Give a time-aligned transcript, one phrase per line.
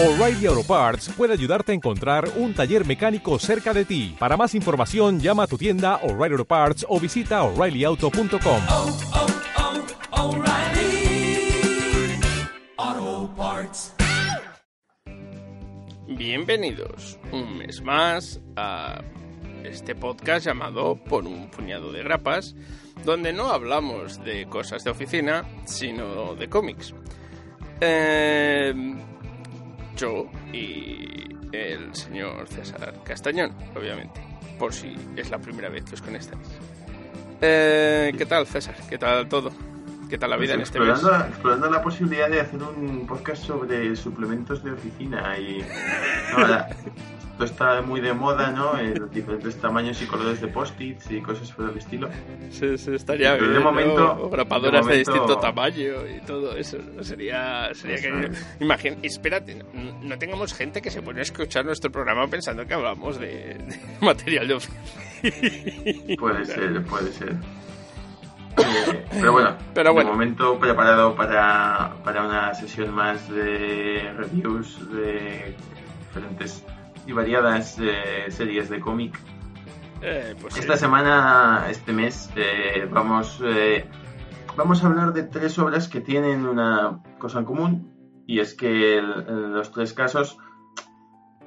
[0.00, 4.14] O'Reilly Auto Parts puede ayudarte a encontrar un taller mecánico cerca de ti.
[4.16, 8.62] Para más información, llama a tu tienda O'Reilly Auto Parts o visita oreillyauto.com.
[8.70, 8.96] oh,
[12.76, 13.92] oh, Parts.
[16.06, 19.02] Bienvenidos un mes más a
[19.64, 22.54] este podcast llamado Por un puñado de grapas,
[23.04, 26.94] donde no hablamos de cosas de oficina, sino de cómics.
[27.80, 28.72] Eh,
[29.98, 34.20] yo y el señor César Castañón, obviamente,
[34.58, 36.46] por si es la primera vez que os conectáis.
[37.40, 38.74] Eh, ¿Qué tal, César?
[38.88, 39.50] ¿Qué tal todo?
[40.08, 40.88] ¿Qué tal la vida en este mes?
[40.90, 45.62] explorando, explorando la posibilidad de hacer un podcast sobre suplementos de oficina y
[46.32, 46.68] no, la-
[47.38, 48.72] esto está muy de moda, ¿no?
[48.82, 52.08] Los diferentes tamaños y colores de post-its y cosas por el estilo.
[52.50, 53.70] Se, se estaría Pero de bien, ¿no?
[53.70, 56.78] momento- O grapadoras de, de momento- distinto tamaño y todo eso.
[56.96, 57.04] ¿no?
[57.04, 58.26] Sería, sería Eso que...
[58.26, 58.56] es.
[58.60, 62.74] Imagina, espérate, no, no tengamos gente que se pone a escuchar nuestro programa pensando que
[62.74, 64.80] hablamos de, de material de oficina.
[66.18, 67.36] Puede ser, puede ser.
[68.56, 70.10] Eh, pero bueno, Pero bueno.
[70.10, 75.54] de momento preparado para, para una sesión más de reviews de
[76.08, 76.64] diferentes
[77.08, 79.18] y variadas eh, series de cómic
[80.00, 80.60] Eh, pues sí.
[80.60, 83.84] Esta semana, este mes, eh, vamos, eh,
[84.56, 87.92] vamos a hablar de tres obras que tienen una cosa en común
[88.24, 90.38] y es que el- en los tres casos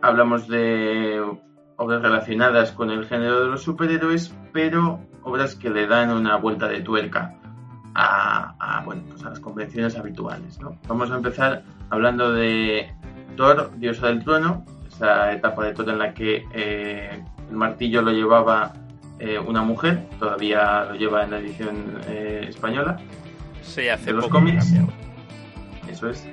[0.02, 1.24] hablamos de
[1.78, 6.68] obras relacionadas con el género de los superhéroes, pero obras que le dan una vuelta
[6.68, 7.36] de tuerca
[7.96, 10.60] a, a, bueno, pues a las convenciones habituales.
[10.60, 10.78] ¿no?
[10.88, 12.94] Vamos a empezar hablando de
[13.38, 14.66] Thor, diosa del trueno,
[15.02, 18.74] esa etapa de Thor en la que eh, el martillo lo llevaba
[19.20, 22.98] eh, una mujer, todavía lo lleva en la edición eh, española,
[23.64, 24.74] Sí, hace de los poco cómics.
[25.90, 26.28] eso es.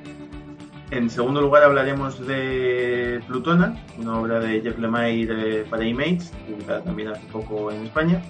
[0.91, 6.83] En segundo lugar hablaremos de Plutona, una obra de Jeff Lemire eh, para Image, publicada
[6.83, 8.22] también hace poco en España.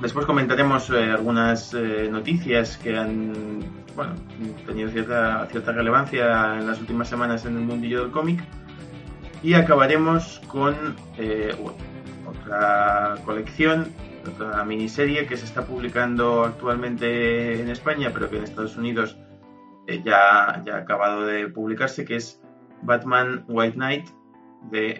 [0.00, 3.32] Después comentaremos eh, algunas eh, noticias que han
[3.96, 4.12] bueno,
[4.66, 8.44] tenido cierta, cierta relevancia en las últimas semanas en el mundillo del cómic.
[9.42, 11.54] Y acabaremos con eh,
[12.26, 13.92] otra colección,
[14.26, 19.16] otra miniserie que se está publicando actualmente en España, pero que en Estados Unidos
[19.86, 22.40] eh, ya, ya ha acabado de publicarse, que es
[22.82, 24.08] Batman White Knight
[24.70, 24.98] de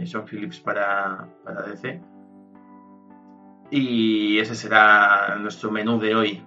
[0.00, 2.00] eh, Sean Phillips para, para DC.
[3.70, 6.42] Y ese será nuestro menú de hoy.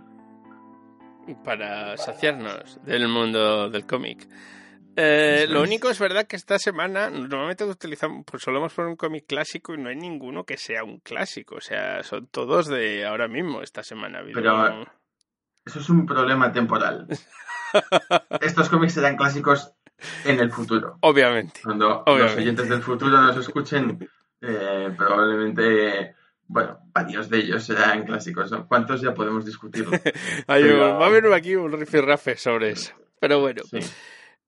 [1.46, 4.28] Para saciarnos del mundo del cómic.
[4.96, 9.26] Eh, lo único es verdad que esta semana normalmente utilizamos, pues solemos poner un cómic
[9.28, 11.56] clásico y no hay ninguno que sea un clásico.
[11.56, 14.22] O sea, son todos de ahora mismo esta semana.
[14.34, 14.88] Pero- un-
[15.66, 17.08] Eso es un problema temporal.
[18.42, 19.74] Estos cómics serán clásicos
[20.26, 20.98] en el futuro.
[21.02, 21.62] Obviamente.
[21.64, 24.10] Cuando los oyentes del futuro nos escuchen,
[24.42, 26.16] eh, probablemente,
[26.48, 28.52] bueno, varios de ellos serán clásicos.
[28.52, 28.68] ¿no?
[28.68, 29.92] ¿Cuántos ya podemos discutirlo?
[30.48, 32.94] Hay Pero- va a haber aquí un rifirrafe sobre eso.
[33.20, 33.62] Pero bueno.
[33.70, 33.80] Sí.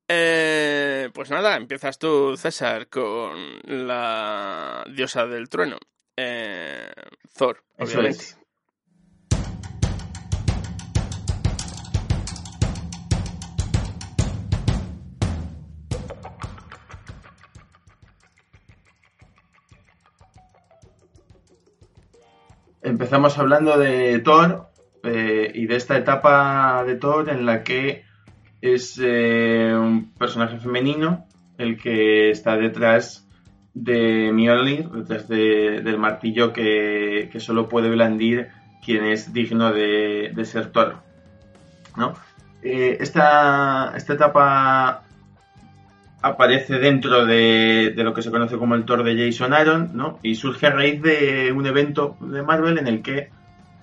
[0.08, 5.78] Eh, pues nada, empiezas tú, César, con la diosa del trueno.
[6.18, 6.92] Eh,
[7.36, 8.26] Thor, obviamente.
[22.82, 24.68] Empezamos hablando de Thor
[25.04, 28.04] eh, y de esta etapa de Thor en la que
[28.64, 31.26] es eh, un personaje femenino
[31.58, 33.28] el que está detrás
[33.74, 38.48] de Mjolnir, detrás de- del martillo que, que solo puede blandir
[38.86, 40.96] quien es digno de, de ser Thor.
[41.98, 42.14] ¿no?
[42.62, 45.04] Eh, esta, esta etapa
[46.22, 50.20] aparece dentro de, de lo que se conoce como el Thor de Jason Aaron, ¿no?
[50.24, 53.30] Y surge a raíz de un evento de Marvel en el que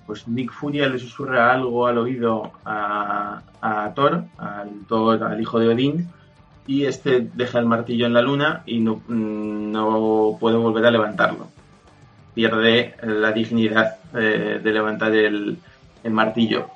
[0.05, 3.41] pues Nick Furia le susurra algo al oído a,
[3.95, 6.09] Thor, al Thor, al hijo de Odín,
[6.67, 10.91] y este deja el martillo en la luna y no, mm, no puede volver a
[10.91, 11.47] levantarlo.
[12.33, 15.57] Pierde la dignidad eh, de levantar el,
[16.03, 16.67] el martillo.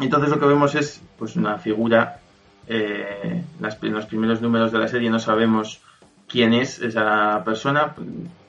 [0.00, 2.20] Entonces lo que vemos es pues una figura
[2.68, 5.80] eh, en los primeros números de la serie no sabemos
[6.28, 7.94] quién es esa persona,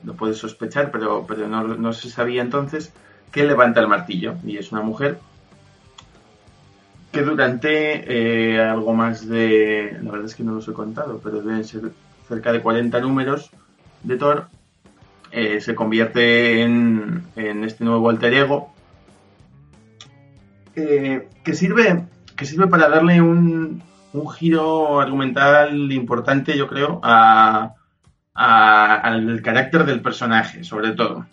[0.04, 2.92] lo puedes sospechar, pero, pero no, no se sabía entonces
[3.30, 5.18] que levanta el martillo y es una mujer
[7.12, 11.40] que durante eh, algo más de, la verdad es que no los he contado, pero
[11.40, 11.92] deben ser
[12.28, 13.50] cerca de 40 números
[14.02, 14.48] de Thor,
[15.30, 18.72] eh, se convierte en, en este nuevo alter ego
[20.74, 23.82] eh, que sirve que sirve para darle un,
[24.12, 27.74] un giro argumental importante, yo creo, a,
[28.32, 31.26] al carácter del personaje, sobre todo.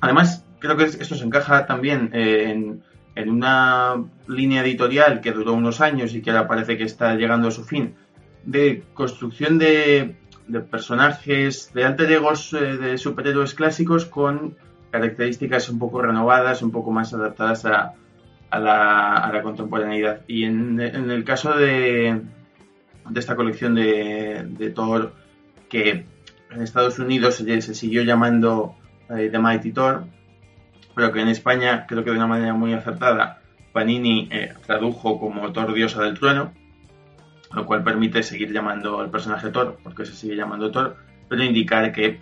[0.00, 2.82] Además, creo que esto se encaja también eh, en,
[3.14, 7.48] en una línea editorial que duró unos años y que ahora parece que está llegando
[7.48, 7.94] a su fin,
[8.44, 10.14] de construcción de,
[10.70, 14.56] personajes, de alter egos eh, de superhéroes clásicos con
[14.90, 17.94] características un poco renovadas, un poco más adaptadas a,
[18.50, 20.22] a la, contemporaneidad.
[20.26, 22.22] Y en, el caso de,
[23.10, 25.12] de esta colección de, Thor,
[25.68, 26.06] que
[26.50, 28.76] en Estados Unidos se, se siguió llamando
[29.10, 30.04] eh, The Mighty Thor,
[30.98, 33.38] pero que en España, creo que de una manera muy acertada,
[33.72, 36.52] Panini eh, tradujo como Thor Diosa del Trueno,
[37.54, 40.96] lo cual permite seguir llamando al personaje Thor, porque se sigue llamando Thor,
[41.28, 42.18] pero indicar que,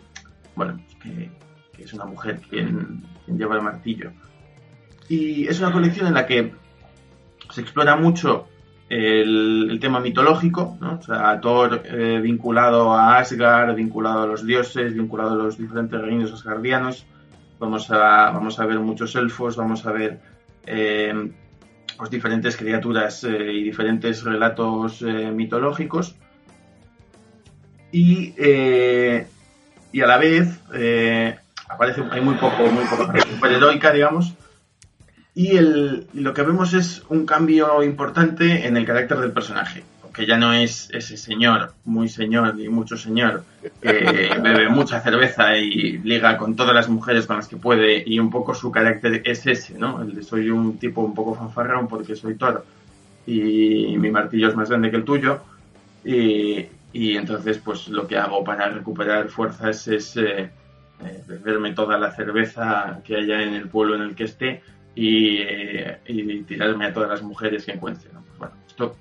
[0.55, 1.31] bueno, que,
[1.83, 4.13] es una mujer quien, lleva el martillo.
[5.09, 6.53] Y es una colección en la que
[7.49, 8.47] se explora mucho
[8.91, 10.99] el, el tema mitológico, ¿no?
[10.99, 15.99] O sea, Thor eh, vinculado a Asgard, vinculado a los dioses, vinculado a los diferentes
[15.99, 17.07] reinos asgardianos.
[17.59, 20.21] Vamos a, vamos a ver muchos elfos, vamos a ver
[20.67, 21.31] eh,
[21.97, 26.15] pues diferentes criaturas eh, y diferentes relatos eh, mitológicos.
[27.93, 29.27] Y, eh,
[29.93, 30.61] y a la vez
[31.69, 34.35] aparece, hay muy poco, muy poco superheroica, digamos.
[35.35, 39.85] Y el, lo que vemos es un cambio importante en el carácter del personaje.
[40.17, 43.45] Porque ya no es ese señor, muy señor y mucho señor,
[43.83, 48.03] que bebe mucha cerveza y liga con todas las mujeres con las que puede.
[48.07, 50.01] Y un poco su carácter es ese, ¿no?
[50.01, 52.65] El de soy un tipo un poco fanfarrón porque soy toro.
[53.27, 55.41] Y mi martillo es más grande que el tuyo.
[56.03, 56.65] Y,
[56.95, 60.49] y entonces, pues lo que hago para recuperar fuerzas es eh,
[61.05, 64.63] eh, beberme toda la cerveza que haya en el pueblo en el que esté
[64.95, 68.09] y, eh, y tirarme a todas las mujeres que encuentre.
[68.15, 68.23] ¿no?
[68.23, 68.97] Pues bueno, esto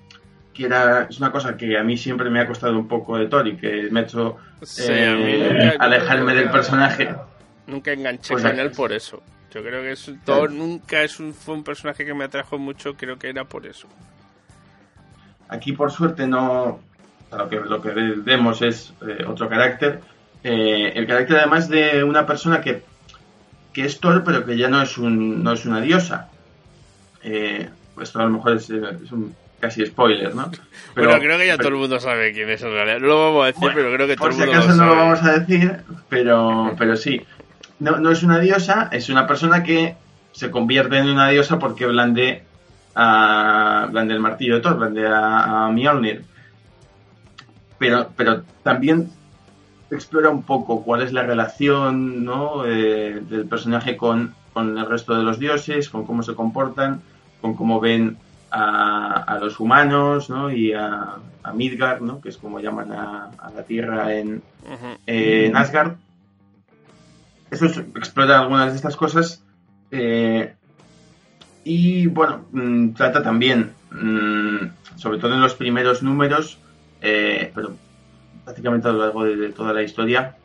[0.56, 3.28] que era, es una cosa que a mí siempre me ha costado un poco de
[3.28, 7.14] Tori, que me ha hecho Sí, eh, a mí nunca- alejarme del personaje.
[7.68, 9.22] Nunca enganché Pues con él por eso.
[9.54, 12.96] Yo creo que es, Thor nunca es un, fue un personaje que me atrajo mucho,
[12.96, 13.88] creo que era por eso.
[15.50, 16.80] Aquí, por suerte, no.
[17.32, 20.00] Lo que, lo que vemos es eh, otro carácter.
[20.44, 22.84] Eh, el carácter, además, de una persona que,
[23.74, 26.30] que es Thor, pero que ya no es, un, no es una diosa.
[27.24, 27.70] Eh,
[28.02, 29.36] esto a lo mejor es, es un
[29.66, 30.50] casi spoiler, ¿no?
[30.94, 33.00] Pero- bueno, creo que ya pero- todo el mundo sabe quién es en realidad.
[33.00, 34.70] No lo vamos a decir, Bueno, pero creo que todo por el si mundo acaso
[34.70, 35.78] lo no lo vamos a decir,
[36.10, 37.22] pero, pero sí.
[37.80, 39.96] No, no es una diosa, es una persona que
[40.32, 42.44] se convierte en una diosa porque blande,
[42.96, 46.24] a, blande el martillo de Thor, blande a, a Mjolnir.
[47.78, 49.10] Pero, pero también
[49.92, 52.66] explora un poco cuál es la relación ¿no?
[52.66, 57.02] eh, del personaje con, con el resto de los dioses, con cómo se comportan,
[57.42, 58.18] con cómo ven
[58.56, 60.50] a, a los humanos ¿no?
[60.52, 62.22] y a, a Midgard, ¿no?
[62.22, 64.40] que es como llaman a, a la Tierra eh,
[65.48, 65.94] en Asgard.
[67.52, 69.44] Eso es- explora algunas de estas cosas.
[69.92, 70.54] eh,
[71.64, 74.58] y bueno, mm, trata también, mm,
[74.98, 76.60] sobre todo en los primeros números,
[77.02, 77.76] eh, pero
[78.44, 80.36] prácticamente a lo largo de, de toda la historia,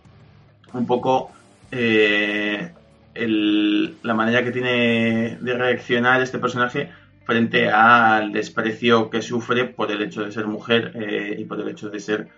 [0.73, 1.31] un poco
[1.73, 2.73] eh,
[3.15, 6.91] el- la manera que tiene de reaccionar este personaje
[7.25, 11.69] frente al desprecio que sufre por el hecho de ser mujer eh, y por el
[11.69, 12.29] hecho de ser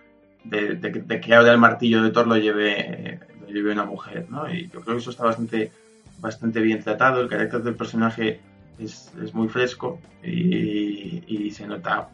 [0.45, 3.73] de, de que- de que ahora el martillo de Thor lo lleve, eh, lo lleve
[3.73, 4.53] una mujer, ¿no?
[4.53, 5.71] Y yo creo que eso está bastante,
[6.19, 8.41] bastante bien tratado, el carácter del personaje
[8.79, 12.09] es, es muy fresco y, y se nota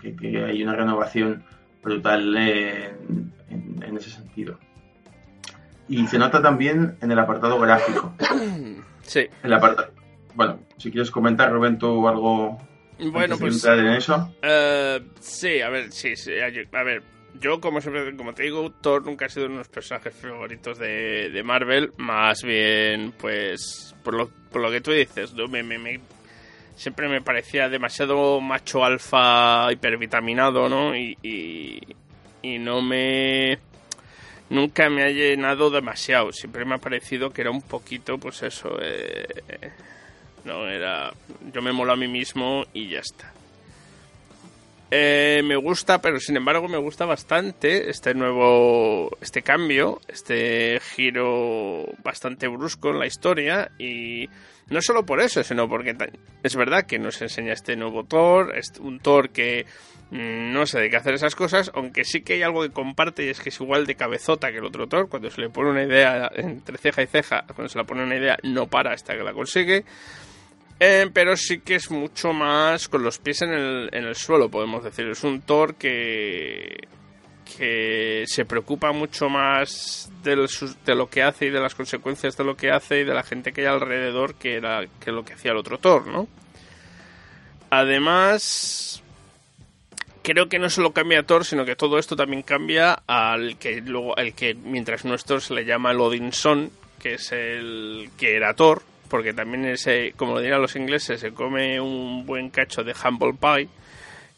[0.00, 1.44] que, que hay una renovación
[1.82, 4.58] brutal en, en- en ese sentido.
[5.88, 8.12] Y se nota también en el apartado gráfico.
[9.02, 9.26] Sí.
[9.42, 9.91] El apartado,
[10.34, 12.58] bueno, si quieres comentar, Rubén, tú algo
[12.98, 14.34] Bueno, pues en eso.
[14.42, 17.02] Eh, sí, a ver, sí, sí, a a ver,
[17.40, 20.78] yo como siempre, como te digo, Thor nunca ha sido uno de los personajes favoritos
[20.78, 25.48] de, de Marvel, más bien, pues, por lo, por lo que tú dices, ¿no?
[25.48, 26.00] me, me- me-
[26.76, 30.96] siempre me parecía demasiado macho alfa hipervitaminado, ¿no?
[30.96, 31.80] Y, y,
[32.42, 33.58] y no me...
[34.50, 38.76] Nunca me ha llenado demasiado, siempre me ha parecido que era un poquito, pues eso,
[38.82, 39.26] eh,
[40.44, 41.12] no era...
[41.52, 43.32] Yo me molo a mí mismo y ya está.
[44.94, 51.86] Eh, me gusta, pero sin embargo me gusta bastante este nuevo, este cambio, este giro
[52.04, 54.28] bastante brusco en la historia y
[54.68, 55.96] no solo por eso, sino porque
[56.42, 59.64] es verdad que nos enseña este nuevo Thor, un Thor que
[60.10, 63.24] mm, no se dedica a hacer esas cosas, aunque sí que hay algo que comparte
[63.24, 65.70] y es que es igual de cabezota que el otro Thor, cuando se le pone
[65.70, 69.16] una idea entre ceja y ceja, cuando se le pone una idea no para hasta
[69.16, 69.86] que la consigue
[70.80, 74.50] Eh, pero sí que es mucho más con los pies en el, en el suelo,
[74.50, 75.06] podemos decir.
[75.06, 76.88] Es un Thor que,
[77.56, 80.36] que se preocupa mucho más de,
[80.94, 83.52] lo que hace y de las consecuencias de lo que hace y de la gente
[83.52, 86.28] que hay alrededor que, era, que lo que hacía el otro Thor, ¿no?
[87.70, 89.02] Además,
[90.22, 94.16] creo que no solo cambia Thor, sino que todo esto también cambia al que luego,
[94.16, 98.82] el que mientras nuestro se le llama el Odinson, que es el que era Thor,
[99.12, 103.68] porque también ese, como dirán los ingleses, se come un buen cacho de humble pie,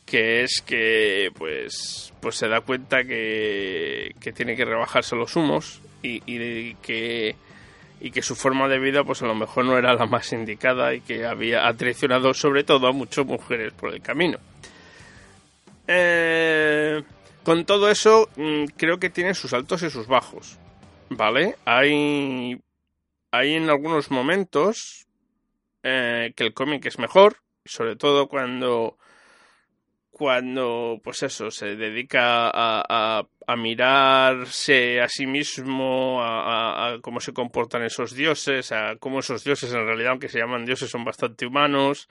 [0.04, 5.80] que es que pues pues se da cuenta que, que tiene que rebajarse los humos
[6.02, 7.36] y, y que
[8.00, 10.92] y que su forma de vida pues a lo mejor no era la más indicada
[10.92, 14.38] y que había ha traicionado sobre todo a muchas mujeres por el camino.
[15.86, 17.00] Eh,
[17.44, 20.58] con todo eso mm, creo que tiene sus altos y sus bajos,
[21.10, 21.54] ¿vale?
[21.64, 22.60] Hay
[23.36, 25.06] hay en algunos momentos
[25.82, 28.96] eh, que el cómic es mejor, sobre todo cuando
[30.14, 37.32] cuando pues eso se dedica a, a, mirarse a sí mismo a, a, cómo se
[37.32, 41.46] comportan esos dioses a cómo esos dioses en realidad aunque se llaman dioses son bastante
[41.46, 42.08] humanos.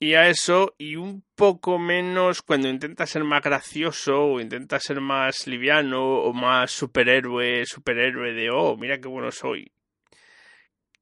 [0.00, 5.00] Y a eso y un poco menos cuando intenta ser más gracioso o intenta ser
[5.00, 9.73] más liviano o más superhéroe superhéroe de oh mira qué bueno soy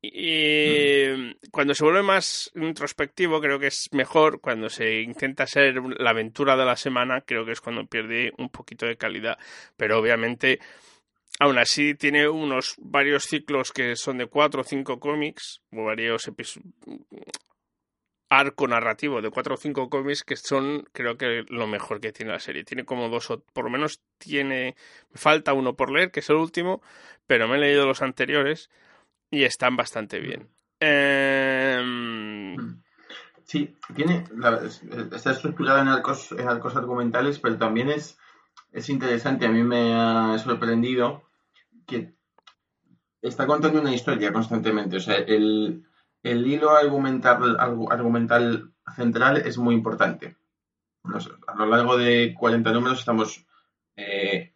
[0.04, 4.40] y cuando se vuelve más introspectivo, creo que es mejor.
[4.40, 8.48] Cuando se intenta ser la aventura de la semana, creo que es cuando pierde un
[8.48, 9.38] poquito de calidad.
[9.76, 10.58] Pero obviamente,
[11.38, 16.28] aún así, tiene unos varios ciclos que son de cuatro o cinco cómics, o varios
[18.28, 22.32] arco narrativo de cuatro o cinco cómics que son, creo que, lo mejor que tiene
[22.32, 22.64] la serie.
[22.64, 24.74] Tiene como dos o, por lo menos tiene,
[25.14, 26.82] falta uno por leer, que es el último,
[27.26, 28.68] pero me he leído los anteriores
[29.32, 30.48] y están bastante bien.
[30.78, 32.56] Eh...
[33.44, 34.24] Sí, tiene,
[35.12, 38.18] está estructurada en arcos, en arcos argumentales, pero también es,
[38.70, 39.44] es interesante.
[39.44, 41.24] A mí me ha sorprendido
[41.86, 42.14] que
[43.20, 44.96] está contando una historia constantemente.
[44.96, 45.84] O sea, el,
[46.22, 50.36] el hilo argumental, argumental central es muy importante.
[51.04, 53.46] a lo largo de 40 números estamos
[53.96, 54.54] eh,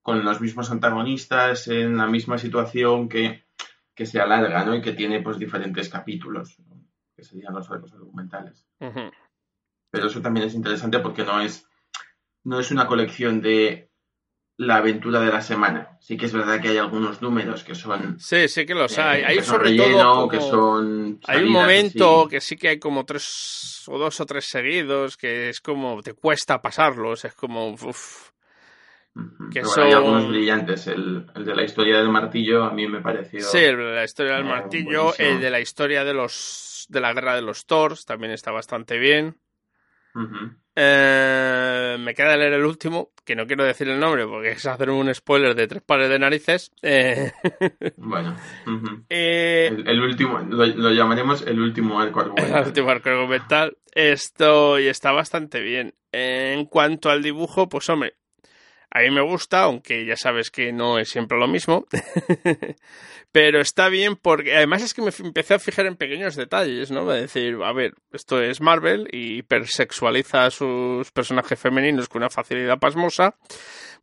[0.00, 3.47] con los mismos antagonistas en la misma situación que
[3.98, 4.76] que se alarga, ¿no?
[4.76, 6.56] Y que tiene pues diferentes capítulos,
[7.16, 8.64] que serían los arcos argumentales.
[8.78, 11.66] Pero eso también es interesante porque no es,
[12.44, 13.90] no es una colección de
[14.56, 15.98] la aventura de la semana.
[15.98, 18.20] Sí que es verdad que hay algunos números que son...
[18.20, 19.24] Sí, sí que los hay.
[19.24, 23.98] hay sobre todo que son Hay un momento que sí que hay como tres o
[23.98, 27.70] dos o tres seguidos que es como te cuesta pasarlos, es como...
[27.70, 28.30] Uf,
[29.52, 29.84] que son...
[29.84, 30.86] Hay algunos brillantes.
[30.86, 33.40] El, el, de la historia del martillo a mí me pareció.
[33.40, 35.14] Sí, el de la historia del martillo.
[35.18, 38.98] El de la historia de los de la guerra de los Thors también está bastante
[38.98, 39.36] bien.
[40.74, 44.90] eh, me queda leer el último, que no quiero decir el nombre porque es hacer
[44.90, 46.72] un spoiler de tres pares de narices.
[46.82, 47.30] Eh...
[47.96, 48.36] Bueno,
[49.10, 49.68] eh...
[49.70, 52.60] el, el, último, lo, lo, llamaremos el último arco argumental.
[52.62, 53.76] El último arco argumental.
[53.92, 55.94] Esto y está bastante bien.
[56.10, 58.14] En cuanto al dibujo, pues hombre,
[58.90, 61.86] a mí me gusta, aunque ya sabes que no es siempre lo mismo.
[63.32, 67.12] Pero está bien porque además es que me empecé a fijar en pequeños detalles, ¿no?
[67.12, 72.30] Es decir, a ver, esto es Marvel y hipersexualiza a sus personajes femeninos con una
[72.30, 73.36] facilidad pasmosa.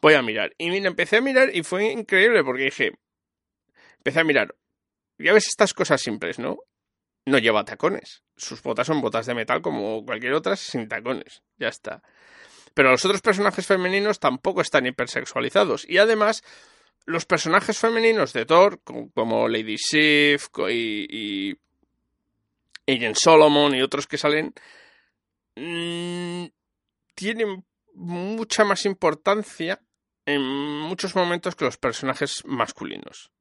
[0.01, 0.53] Voy a mirar.
[0.59, 2.91] Y mira, empecé a mirar y fue increíble porque dije,
[3.97, 4.55] empecé a mirar.
[5.17, 6.59] Ya ves estas cosas simples, ¿no?
[7.25, 8.23] No lleva tacones.
[8.37, 11.41] Sus botas son botas de metal como cualquier otra sin tacones.
[11.57, 12.03] Ya está.
[12.75, 15.89] Pero los otros personajes femeninos tampoco están hipersexualizados.
[15.89, 16.43] Y además,
[17.05, 21.57] los personajes femeninos de Thor, como, Lady Sif y, y
[22.87, 24.53] Agent Solomon y otros que salen,
[25.55, 26.45] mmm,
[27.15, 29.81] tienen mucha más importancia
[30.25, 33.31] en muchos momentos que los personajes masculinos.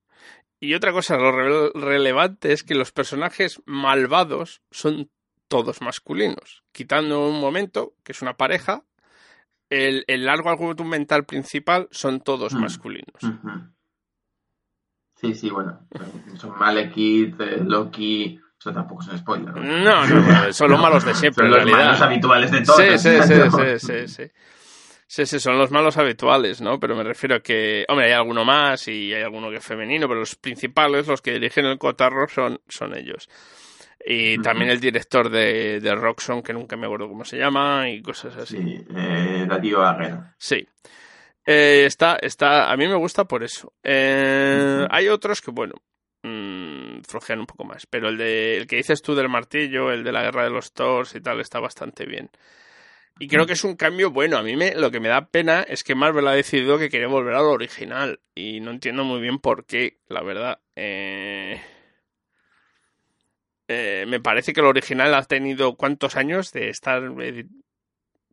[0.61, 5.11] Y otra cosa, lo re relevante es que los personajes malvados son
[5.49, 8.85] todos masculinos, quitando un momento, que es una pareja,
[9.75, 12.61] el, el largo argumental principal son todos mm.
[12.61, 13.23] masculinos.
[13.23, 13.75] Mm -hmm.
[15.16, 15.78] Sí, sí, bueno.
[16.37, 18.38] Son Malekith, eh, Loki.
[18.59, 19.54] Eso tampoco es un spoiler.
[19.57, 21.45] No, no, son los malos de siempre.
[21.45, 21.87] Son los realidad.
[21.87, 22.81] malos habituales de todos.
[22.81, 24.31] Sí, sí, sí, sí, sí, sí.
[25.07, 26.81] Sí, sí, son los malos habituales, ¿no?
[26.81, 30.09] Pero me refiero a que, hombre, hay alguno más y hay alguno que es femenino,
[30.09, 33.28] pero los principales, los que dirigen el cotarro, son, son ellos.
[34.06, 38.02] Y también el director de, de Roxxon, que nunca me acuerdo cómo se llama, y
[38.02, 38.58] cosas así.
[38.58, 39.82] Sí, eh, Darío.
[40.37, 40.66] Sí.
[41.46, 43.73] Eh, está, está, a mí me gusta por eso.
[43.82, 45.75] Eh, hay otros que, bueno,
[46.23, 47.87] mmm, flojean un poco más.
[47.87, 50.73] Pero el, de, el que dices tú del martillo, el de la guerra de los
[50.75, 52.30] Thors y tal, está bastante bien.
[53.18, 54.37] Y creo que es un cambio bueno.
[54.37, 57.06] A mí me, lo que me da pena es que Marvel ha decidido que quiere
[57.06, 58.20] volver a lo original.
[58.34, 60.58] Y no entiendo muy bien por qué, la verdad.
[60.76, 61.61] Eh,
[63.68, 67.47] eh, me parece que lo original ha tenido cuántos años de estar eh,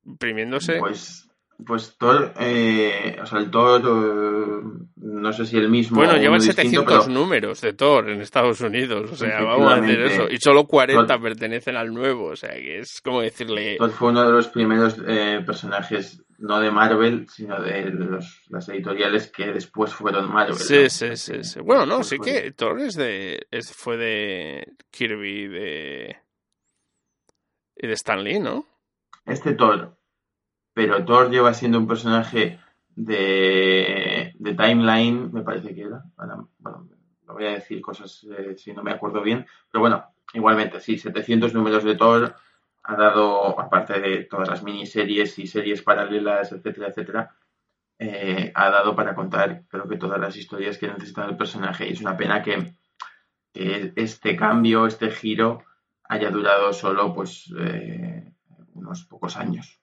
[0.06, 0.78] imprimiéndose.
[0.80, 1.31] Pues,
[1.66, 5.98] pues Thor, eh, o sea, el Thor, eh, no sé si el mismo.
[5.98, 9.12] bueno, llevan uno distinto, 700 pero- números de Thor en Estados Unidos.
[9.12, 10.24] O sea, vamos a hacer Efectivamente.
[10.26, 10.34] eso.
[10.34, 12.28] Y solo 40 Thor- pertenecen al nuevo.
[12.28, 13.78] O sea, que es como decirle.
[13.78, 18.68] Thor fue uno de los primeros eh, personajes, no de Marvel, sino de los- las
[18.70, 20.56] editoriales que después fueron Marvel.
[20.56, 20.90] Sí, ¿no?
[20.90, 21.60] sí, sí, sí.
[21.62, 23.46] Bueno, no, sí fue- que Thor es de.
[23.52, 26.16] Es, fue de Kirby de.
[27.76, 28.66] Y de Stan Lee, ¿no?
[29.26, 29.98] Este Thor,
[30.74, 32.60] pero Thor lleva siendo un personaje
[32.96, 36.04] de, de Timeline, me parece que era.
[36.16, 36.50] Bueno,
[37.32, 40.98] no voy a decir cosas eh, si no me acuerdo bien, pero bueno, igualmente, sí,
[40.98, 42.36] 700 números de Thor
[42.84, 47.36] ha dado, aparte de todas las miniseries y series paralelas, etcétera, etcétera,
[48.00, 51.88] eh, ha dado para contar, creo que todas las historias que necesita el personaje.
[51.88, 52.74] Y es una pena que,
[53.54, 55.64] que este cambio, este giro,
[56.04, 58.34] haya durado solo, pues, eh,
[58.74, 59.81] unos pocos años.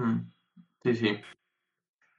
[0.00, 0.24] Ujú.
[0.82, 1.20] Sí, sí.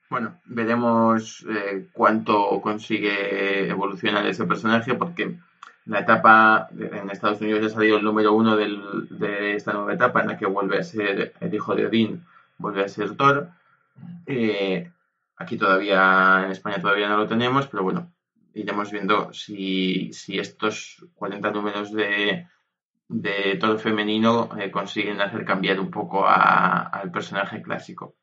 [0.10, 5.38] Bueno, veremos eh, cuánto consigue evolucionar ese personaje, porque
[5.86, 10.22] la etapa en Estados Unidos ya ha salido el número uno de esta nueva etapa,
[10.22, 12.26] en la que vuelve a ser el hijo de Odín,
[12.58, 13.50] vuelve a ser Thor.
[14.28, 14.92] Eh,
[15.38, 18.12] aquí todavía, en España todavía no lo tenemos, pero bueno,
[18.54, 22.48] iremos viendo si, si estos 40 números de,
[23.12, 28.16] de Thor femenino eh, consiguen hacer cambiar un poco al personaje clásico.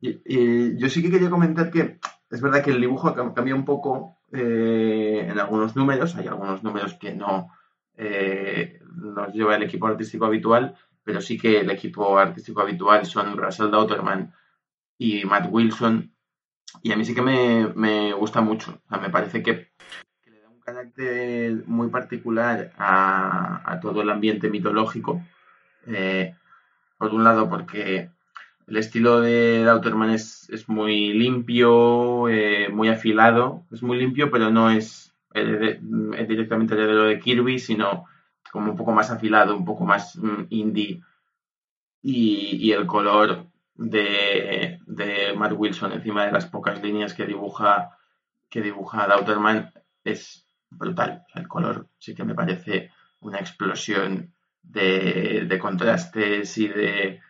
[0.00, 1.98] Y, y yo sí que quería comentar que
[2.30, 6.16] es verdad que el dibujo cambia un poco eh, en algunos números.
[6.16, 7.50] Hay algunos números que no
[7.96, 13.36] eh, nos lleva el equipo artístico habitual, pero sí que el equipo artístico habitual son
[13.36, 14.32] Russell Dauterman
[14.98, 16.12] y Matt Wilson.
[16.82, 18.82] Y a mí sí que me, me gusta mucho.
[18.84, 19.68] O sea, me parece que,
[20.64, 25.22] carácter muy particular a, todo el ambiente mitológico.
[25.86, 26.34] Eh,
[26.98, 28.10] por un lado, porque
[28.66, 33.64] el estilo de Dauterman es, es muy limpio, eh, muy afilado.
[33.70, 38.06] Es muy limpio, pero no es directamente heredero de Kirby, sino
[38.52, 41.02] como un poco más afilado, un poco más mm, indie.
[42.02, 47.98] Y, y el color de, de Matt Wilson encima de las pocas líneas que dibuja,
[48.48, 49.72] que dibuja Dauterman
[50.04, 50.43] es
[50.76, 51.24] brutal.
[51.34, 57.20] El color sí que me parece una explosión de, contrastes y de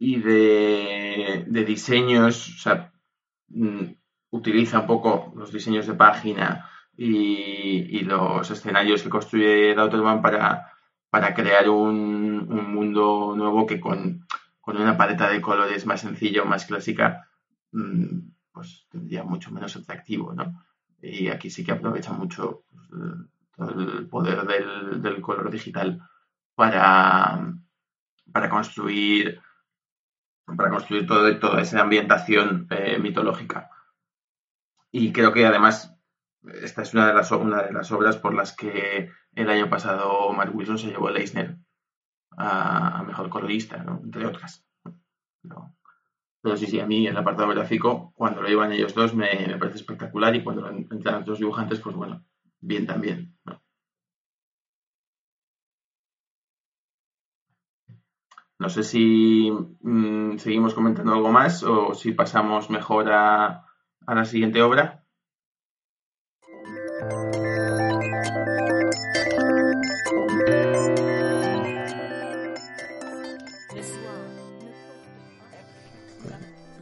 [0.00, 2.64] y de, diseños,
[3.48, 3.84] mm,
[4.30, 10.72] utiliza un poco los diseños de página y, y los escenarios que construye Dauterman para,
[11.10, 14.24] para crear un, un mundo nuevo que con,
[14.68, 17.26] con una paleta de colores más sencilla o más clásica,
[17.72, 18.18] mm,
[18.52, 20.62] pues tendría mucho menos atractivo, ¿no?
[21.00, 22.64] Y aquí sí que aprovecha mucho
[23.56, 26.00] pues, el- poder del, del color digital
[26.54, 27.54] para,
[28.32, 29.40] para construir
[30.56, 33.70] para construir todo, toda esa ambientación eh, mitológica.
[34.90, 35.94] Y creo que además
[36.62, 40.32] esta es una de, las, una de las obras por las que el año pasado
[40.32, 41.58] Mark Wilson se llevó el Eisner
[42.36, 44.64] a, mejor colorista, entre otras.
[46.40, 49.58] Pero sí, sí, a mí el apartado gráfico, cuando lo llevan ellos dos, me, me
[49.58, 52.24] parece espectacular y cuando entran los dos dibujantes, pues bueno,
[52.60, 53.36] bien también.
[53.44, 53.60] ¿no?
[58.58, 63.66] No sé si mm, seguimos comentando algo más o si pasamos mejor a,
[64.06, 65.04] a la siguiente obra.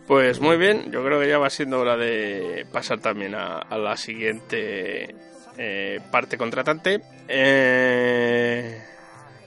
[0.07, 3.77] Pues muy bien, yo creo que ya va siendo hora de pasar también a, a
[3.77, 5.15] la siguiente
[5.59, 7.01] eh, parte contratante.
[7.27, 8.83] Eh,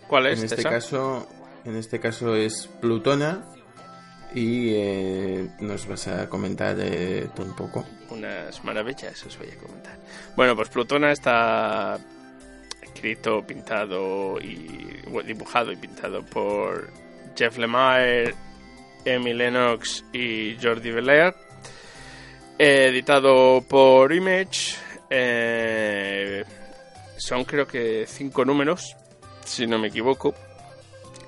[0.08, 0.40] ¿Cuál es?
[0.40, 1.28] En este caso,
[1.66, 3.46] En este caso es Plutona.
[4.34, 7.84] Y eh, nos vas a comentar un poco.
[8.12, 9.98] Unas maravillas os voy a comentar.
[10.36, 11.98] Bueno, pues Plutona está
[12.80, 16.92] escrito, pintado y dibujado y pintado por
[17.36, 18.36] Jeff Lemire,
[19.06, 21.34] Emmy Lennox y Jordi Belair.
[22.58, 24.76] Eh, editado por Image.
[25.10, 26.44] eh,
[27.18, 28.96] son creo que cinco números,
[29.46, 30.34] si no me equivoco.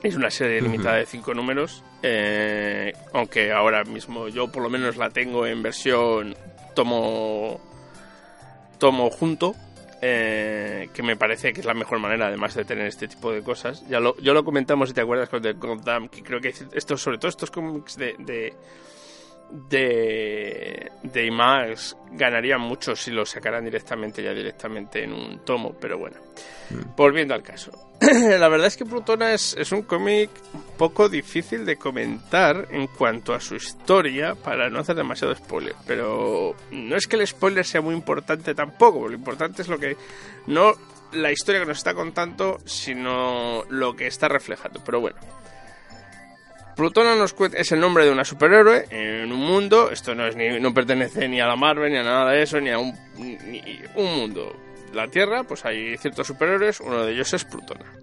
[0.04, 1.84] Es una serie limitada de cinco números.
[2.04, 6.36] eh, aunque ahora mismo yo por lo menos la tengo en versión
[6.74, 7.62] tomo
[8.80, 9.56] tomo junto
[10.02, 13.44] eh, que me parece que es la mejor manera además de tener este tipo de
[13.44, 16.54] cosas ya lo, yo lo comentamos si te acuerdas con The Gotham que creo que
[16.72, 18.54] estos sobre todo estos cómics de, de
[19.52, 25.98] de, de IMAX ganarían mucho si lo sacaran directamente ya directamente en un tomo, pero
[25.98, 26.18] bueno.
[26.96, 27.90] Volviendo al caso.
[28.39, 30.30] La verdad es que Plutona es, un cómic
[30.78, 36.56] poco difícil de comentar en cuanto a su historia para no hacer demasiado spoiler, pero
[36.71, 39.95] no es que el spoiler sea muy importante tampoco, lo importante es lo que
[40.47, 40.74] no
[41.13, 45.17] la historia que nos está contando, sino lo que está reflejando, pero bueno.
[46.76, 50.60] Plutona nos es el nombre de una superhéroe en un mundo, esto no es ni,
[50.60, 52.97] no pertenece ni a la Marvel ni a nada de eso, ni a un
[53.95, 54.56] mundo.
[54.93, 58.01] La Tierra, pues hay ciertos superhéroes, uno de ellos es Plutona.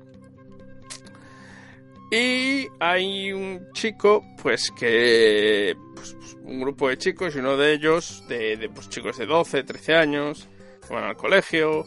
[2.11, 5.77] Y hay un chico, pues que.
[5.95, 9.27] pues, pues, un grupo de chicos, y uno de ellos, de, de, pues, chicos de
[9.27, 10.49] 12, 13 años,
[10.89, 11.87] van al colegio,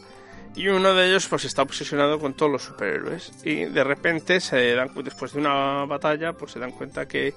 [0.54, 3.32] y uno de ellos pues está obsesionado con todos los superhéroes.
[3.44, 7.32] Y de repente se dan después de una batalla, pues se dan cuenta que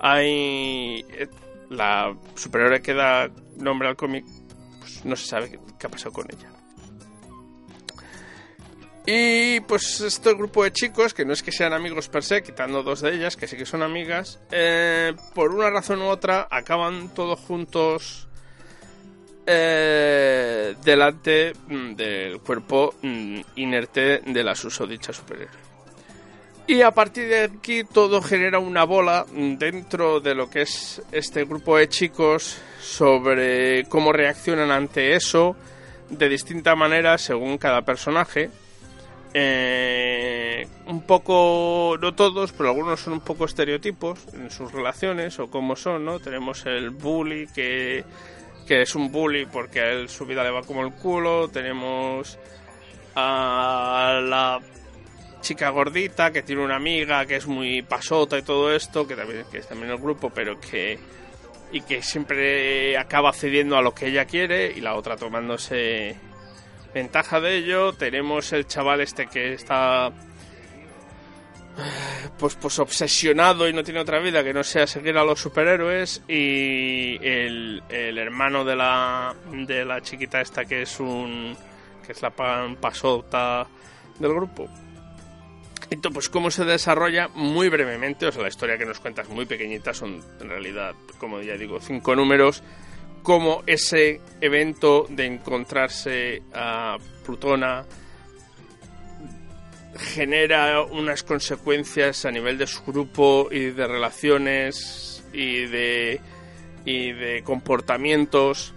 [0.00, 1.28] hay eh,
[1.70, 4.24] la superhéroe que da nombre al cómic,
[4.80, 6.51] pues no se sabe qué ha pasado con ella.
[9.04, 12.82] Y pues este grupo de chicos, que no es que sean amigos per se, quitando
[12.82, 17.12] dos de ellas, que sí que son amigas, eh, por una razón u otra acaban
[17.12, 18.28] todos juntos
[19.44, 25.62] eh, delante mm, del cuerpo mm, inerte de la susodicha superhéroe.
[26.68, 31.44] Y a partir de aquí todo genera una bola dentro de lo que es este
[31.44, 35.56] grupo de chicos sobre cómo reaccionan ante eso
[36.08, 38.50] de distinta manera según cada personaje.
[39.34, 45.48] Eh, un poco, no todos, pero algunos son un poco estereotipos en sus relaciones o
[45.48, 46.20] cómo son, ¿no?
[46.20, 48.04] Tenemos el bully que,
[48.66, 51.48] que es un bully porque a él su vida le va como el culo.
[51.48, 52.38] Tenemos
[53.14, 54.60] a la
[55.40, 59.44] chica gordita que tiene una amiga que es muy pasota y todo esto, que también
[59.50, 60.98] que es también el grupo, pero que
[61.72, 66.16] y que siempre acaba cediendo a lo que ella quiere y la otra tomándose
[66.94, 67.92] ventaja de ello.
[67.92, 70.12] Tenemos el chaval este que está
[72.38, 76.22] pues pues obsesionado y no tiene otra vida que no sea seguir a los superhéroes
[76.28, 81.56] y el, el hermano de la de la chiquita esta que es un
[82.06, 83.66] que es la pan pasota
[84.18, 84.68] del grupo.
[85.90, 89.44] Entonces, pues cómo se desarrolla muy brevemente, o sea, la historia que nos cuentas muy
[89.44, 92.62] pequeñita, son en realidad, como ya digo, cinco números,
[93.22, 97.84] como ese evento de encontrarse a Plutona
[99.96, 106.20] genera unas consecuencias a nivel de su grupo y de relaciones y de
[106.84, 108.74] y de comportamientos,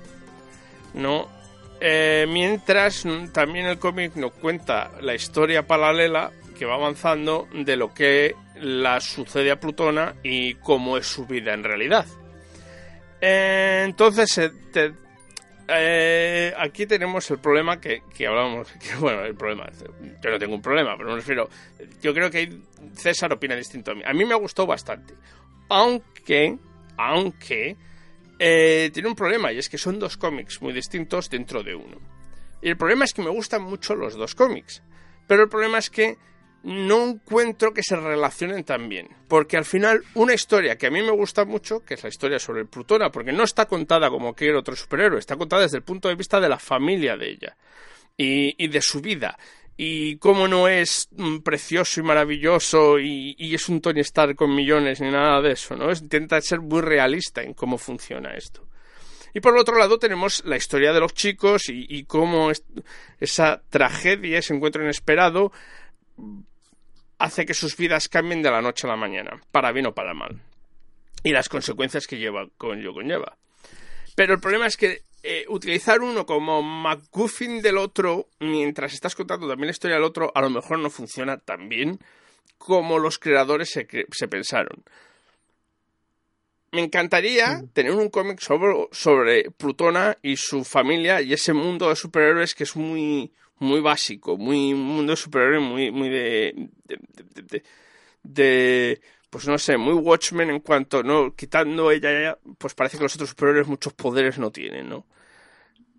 [0.93, 1.27] ¿no?
[1.79, 3.03] Eh, mientras
[3.33, 9.01] también el cómic nos cuenta la historia paralela que va avanzando de lo que la
[9.01, 12.05] sucede a Plutona y cómo es su vida en realidad.
[13.21, 14.51] Eh, entonces, eh,
[15.67, 18.67] eh, aquí tenemos el problema que, que hablábamos.
[18.99, 19.67] Bueno, el problema.
[20.21, 21.49] Yo no tengo un problema, pero me refiero.
[22.01, 22.49] Yo creo que
[22.93, 24.01] César opina distinto a mí.
[24.05, 25.15] A mí me gustado bastante.
[25.69, 26.57] Aunque.
[26.97, 27.77] Aunque.
[28.39, 31.97] eh, tiene un problema y es que son dos cómics muy distintos dentro de uno.
[32.61, 34.83] Y el problema es que me gustan mucho los dos cómics.
[35.27, 36.17] Pero el problema es que
[36.65, 39.07] no encuentro que se relacionen tan bien.
[39.27, 42.39] Porque al final, una historia que a mí me gusta mucho, que es la historia
[42.39, 45.83] sobre el Plutona, porque no está contada como cualquier otro superhéroe, está contada desde el
[45.83, 47.55] punto de vista de la familia de ella
[48.17, 49.37] y, de su vida.
[49.77, 55.01] Y cómo no es mm, precioso y maravilloso y, es un Tony Stark con millones
[55.01, 55.91] ni nada de eso, ¿no?
[55.91, 58.67] Intenta ser muy realista en cómo funciona esto.
[59.35, 62.63] Y por el otro lado tenemos la historia de los chicos y, cómo es-
[63.19, 65.51] esa tragedia, ese encuentro inesperado,
[67.17, 70.13] hace que sus vidas cambien de la noche a la mañana, para bien o para
[70.13, 70.41] mal.
[71.23, 73.37] Y las consecuencias que lleva con ello conlleva.
[74.15, 79.47] Pero el problema es que eh, utilizar uno como MacGuffin del otro, mientras estás contando
[79.47, 81.99] también la historia del otro, a lo mejor no funciona tan bien.
[82.57, 84.83] como los creadores se, pensaron.
[86.71, 91.95] Me encantaría tener un cómic sobre, sobre Plutona y su familia y ese mundo de
[91.95, 96.69] superhéroes que es muy, muy básico, muy un mundo de superhéroes muy, muy de,
[98.23, 103.15] de, pues no sé, muy Watchmen en cuanto, no, quitando ella, pues parece que los
[103.15, 105.05] otros superhéroes muchos poderes no tienen, ¿no?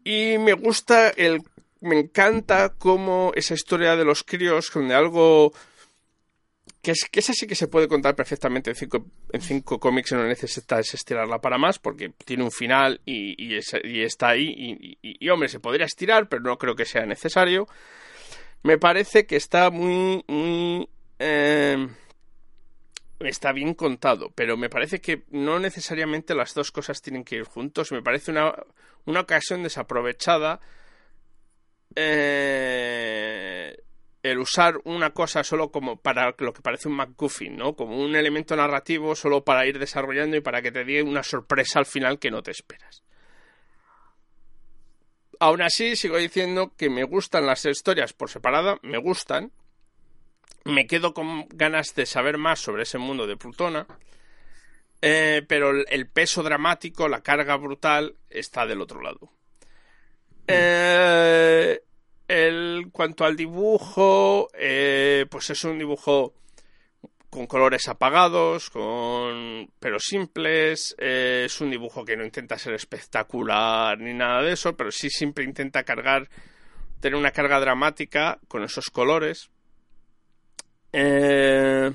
[0.04, 1.42] Y me gusta el,
[1.80, 5.52] me encanta cómo esa historia de los críos, donde algo
[6.86, 10.12] que es que esa sí que se puede contar perfectamente en cinco, en cinco cómics
[10.12, 14.96] no necesitas estirarla para más porque tiene un final y, y es- y está ahí
[15.02, 17.66] y, hombre se podría estirar pero no creo que sea necesario.
[18.62, 20.24] Me parece que está muy
[21.18, 21.88] eh,
[23.18, 27.44] está bien contado pero me parece que no necesariamente las dos cosas tienen que ir
[27.44, 27.90] juntos.
[27.90, 28.54] Me parece una,
[29.06, 30.60] una ocasión desaprovechada
[31.96, 33.76] eh,
[34.26, 37.74] el usar una cosa solo como para lo que parece un MacGuffin, ¿no?
[37.76, 41.78] Como un elemento narrativo solo para ir desarrollando y para que te dé una sorpresa
[41.78, 43.02] al final que no te esperas.
[45.38, 49.52] Aún así, sigo diciendo que me gustan las historias por separada, me gustan.
[50.64, 53.86] Me quedo con ganas de saber más sobre ese mundo de Plutona.
[55.02, 59.30] eh, pero el- el peso dramático, la carga brutal, está del otro lado.
[60.48, 61.80] Eh,
[62.28, 66.34] el, cuanto al dibujo, eh, pues es un dibujo
[67.30, 70.94] con colores apagados, con pero simples.
[70.98, 75.10] eh, es un dibujo que no intenta ser espectacular ni nada de eso, pero sí
[75.10, 76.28] siempre intenta cargar,
[77.00, 79.50] tener una carga dramática con esos colores.
[80.92, 81.92] Eh,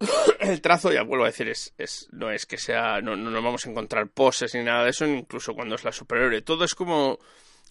[0.40, 1.72] el trazo, ya vuelvo a decir, es,
[2.12, 5.54] no es que sea, no, no, vamos a encontrar poses ni nada de eso, incluso
[5.54, 6.42] cuando es la superhéroe.
[6.42, 7.18] Todo es como,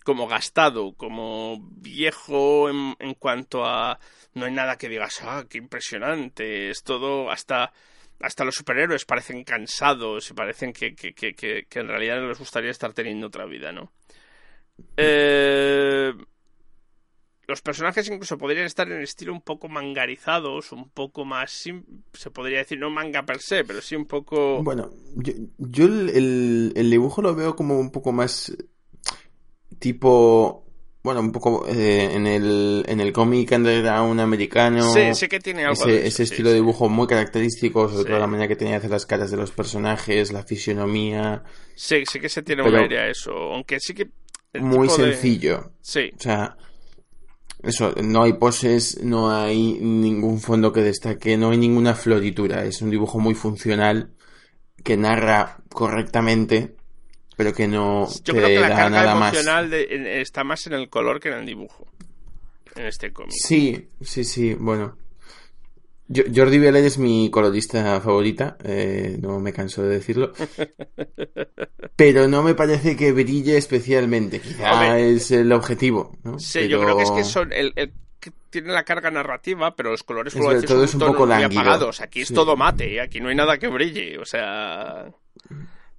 [0.05, 3.99] como gastado, como viejo en, cuanto a,
[4.35, 7.73] no hay nada que digas, ah, qué impresionante, es todo, hasta,
[8.19, 12.69] hasta los superhéroes parecen cansados y parecen que, que, que, que, en realidad les gustaría
[12.69, 13.91] estar teniendo otra vida, ¿no?
[14.95, 16.13] Eh,
[17.47, 22.59] los personajes incluso podrían estar en estilo un poco mangarizados, un poco más, se podría
[22.59, 24.63] decir, no manga per se, pero sí un poco...
[24.63, 28.55] Bueno, yo, yo el- el dibujo lo veo como un poco más
[29.79, 30.65] tipo,
[31.03, 34.81] bueno, un poco eh, en el, en el cómic underground americano.
[34.81, 37.89] sí, sí que tiene algo ese, de eso, ese sí, estilo de dibujo muy característico,
[37.89, 38.09] sobre Sí.
[38.09, 41.43] todo la manera que tenía de hacer las caras de los personajes, la fisionomía,
[41.75, 44.09] Sí, sí que se tiene una idea de eso, aunque sí que...
[44.57, 45.73] muy de- sencillo.
[45.81, 46.57] Sí, O sea,
[47.63, 52.63] eso, no hay poses, no hay ningún fondo que destaque, no hay ninguna floritura.
[52.65, 54.13] Es un dibujo muy funcional
[54.83, 56.75] que narra correctamente,
[57.35, 59.33] pero que no yo te creo que la da carga nada más.
[59.33, 61.87] emocional de- en- está más en el color que en el dibujo,
[62.75, 63.31] en este cómic.
[63.31, 64.97] Sí, sí, sí, bueno.
[66.07, 70.33] Yo- Jordi Belair es mi colorista favorita, eh, no me canso de decirlo.
[71.95, 74.39] Pero no me parece que brille especialmente.
[74.39, 76.37] Quizá es el objetivo, ¿no?
[76.39, 79.75] Sí, yo Pero- creo que es que son el, el que tiene la carga narrativa,
[79.75, 82.01] pero los colores Es vuelvo a ver, decir, todo son es un poco muy apagados.
[82.01, 82.33] Aquí es Sí.
[82.33, 85.05] todo mate, aquí no hay nada que brille, o sea,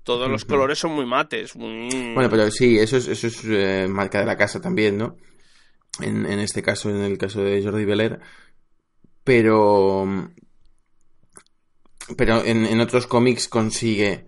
[0.06, 3.86] todos los colores son muy mates, muy Bueno, pero sí, eso es, eso es eh,
[3.88, 5.16] marca de la casa también, ¿no?
[6.00, 8.20] En, en este caso, en el caso de Jordi Belair.
[9.24, 10.06] Pero.
[12.16, 14.26] Pero en, en otros cómics consigue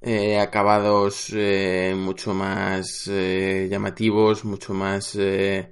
[0.00, 5.14] eh, acabados eh, mucho más eh, llamativos, mucho más.
[5.16, 5.70] eh,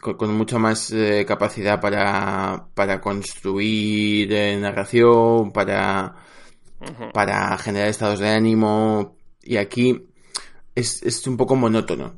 [0.00, 4.28] con, con mucha más eh, capacidad para, para construir
[4.60, 6.14] narración, para
[7.12, 9.16] Para generar estados de ánimo.
[9.42, 10.02] Y aquí
[10.74, 12.16] es, es un poco monótono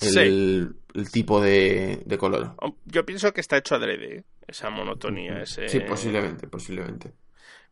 [0.00, 2.54] el, el tipo de, de color.
[2.86, 5.68] Yo pienso que está hecho adrede, esa monotonía, ese...
[5.68, 7.12] Sí, posiblemente, posiblemente.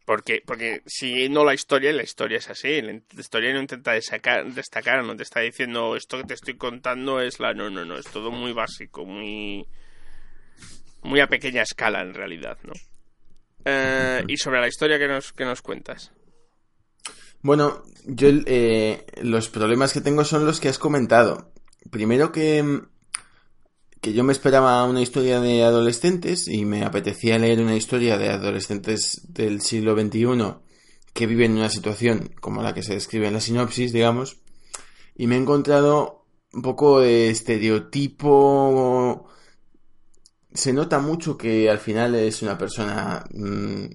[0.05, 2.83] Porque, porque si no la historia, la historia es así.
[2.83, 7.20] La historia no intenta destacar, destacar, no te está diciendo esto que te estoy contando
[7.20, 7.55] es la.
[7.55, 9.68] No, no, no, es todo muy básico, muy.
[11.03, 12.72] Muy a pequeña escala en realidad, ¿no?
[13.64, 16.12] Eh, y sobre la historia que nos, que nos cuentas.
[17.42, 21.53] Bueno, yo eh, los problemas que tengo son los que has comentado.
[21.90, 22.83] Primero que,
[24.00, 28.29] que yo me esperaba una historia de adolescentes y me apetecía leer una historia de
[28.29, 30.55] adolescentes del siglo XXI
[31.12, 34.38] que viven en una situación como la que se describe en la sinopsis, digamos,
[35.16, 39.29] y me he encontrado un poco de estereotipo.
[40.53, 43.87] Se nota mucho que al final es una persona mm,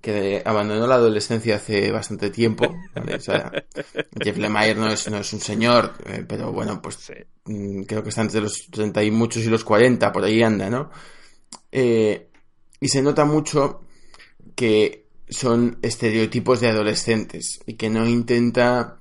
[0.00, 2.74] que abandonó la adolescencia hace bastante tiempo.
[2.94, 3.16] ¿vale?
[3.16, 3.50] O sea,
[4.22, 7.14] Jeff Lemire no es, no es un señor, eh, pero bueno, pues Sí.
[7.46, 10.70] mm, creo que está entre los 30 y muchos y los 40, por ahí anda,
[10.70, 10.90] ¿no?
[11.72, 12.28] Eh,
[12.80, 13.82] y se nota mucho
[14.54, 18.94] que son estereotipos de adolescentes y que no intenta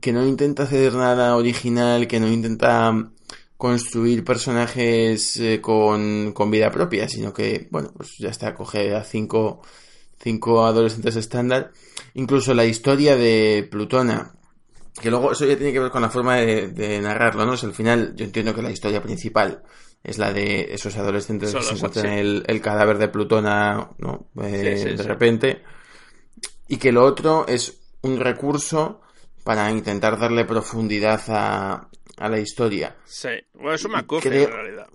[0.00, 3.11] que no intenta hacer nada original, que no intenta
[3.62, 9.04] construir personajes eh, con, con, vida propia, sino que, bueno, pues ya está, coge a
[9.04, 9.62] cinco,
[10.20, 11.70] cinco adolescentes estándar.
[12.14, 14.34] Incluso la historia de Plutona,
[15.00, 17.52] que luego eso ya tiene que ver con la forma de, de narrarlo, ¿no?
[17.52, 19.62] O sea, al final yo entiendo que la historia principal
[20.02, 22.18] es la de esos adolescentes que se encuentran sí.
[22.18, 24.26] el, el, cadáver de Plutona, ¿no?
[24.42, 25.62] Eh, sí, sí, de repente.
[26.66, 29.02] Y que lo otro es un recurso
[29.44, 32.96] para intentar darle profundidad a, a la historia.
[33.04, 34.44] Sí, bueno, es un McGuffin Creo...
[34.44, 34.88] en realidad.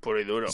[0.00, 0.48] Puro y duro.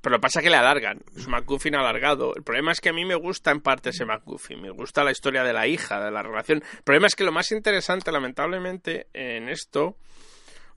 [0.00, 1.00] Pero lo que pasa es que le alargan.
[1.16, 2.34] Es un McGuffin alargado.
[2.36, 4.62] El problema es que a mí me gusta en parte ese McGuffin.
[4.62, 6.62] Me gusta la historia de la hija, de la relación.
[6.76, 9.96] El problema es que lo más interesante, lamentablemente, en esto.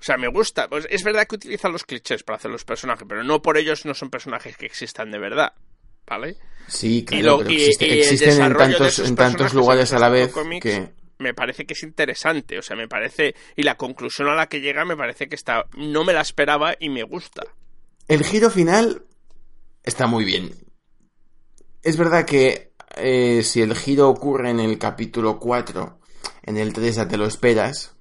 [0.02, 0.68] O sea, me gusta.
[0.68, 3.86] Pues es verdad que utilizan los clichés para hacer los personajes, pero no por ellos
[3.86, 5.54] no son personajes que existan de verdad.
[6.08, 6.38] ¿Vale?
[6.68, 10.10] Sí, claro, y lo, pero existe, y existen en tantos, en tantos lugares a la
[10.10, 10.90] vez que
[11.22, 14.60] me parece que es interesante, o sea, me parece y la conclusión a la que
[14.60, 17.44] llega me parece que está no me la esperaba y me gusta.
[18.08, 19.06] El giro final
[19.84, 20.52] está muy bien.
[21.84, 26.00] Es verdad que eh, si el giro ocurre en el capítulo 4,
[26.44, 27.96] en el 3 ya te lo esperas.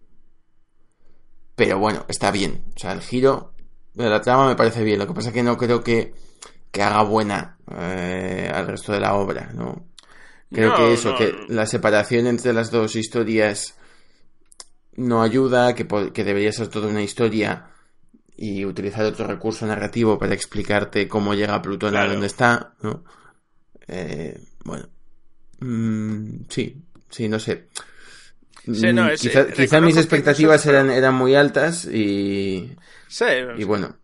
[1.54, 2.64] Pero bueno, está bien.
[2.74, 3.54] O sea, el giro
[3.94, 4.98] de la trama me parece bien.
[4.98, 6.14] Lo que pasa es que no creo que,
[6.70, 9.89] que haga buena eh, al resto de la obra, ¿no?
[10.52, 11.16] Creo No, que eso, no.
[11.16, 13.74] que la separación entre las dos historias
[14.96, 17.66] no ayuda, que, que debería ser toda una historia
[18.36, 23.04] y utilizar otro recurso narrativo para explicarte cómo llega Plutón a donde está, ¿no?
[23.86, 24.88] Eh, bueno.
[25.60, 27.68] Mm, sí, sí, no sé.
[28.64, 32.74] Sí, no, Mm, es- quizá, eh, quizá mis expectativas eran, eran muy altas y,
[33.08, 33.24] Sí,
[33.56, 33.96] y bueno.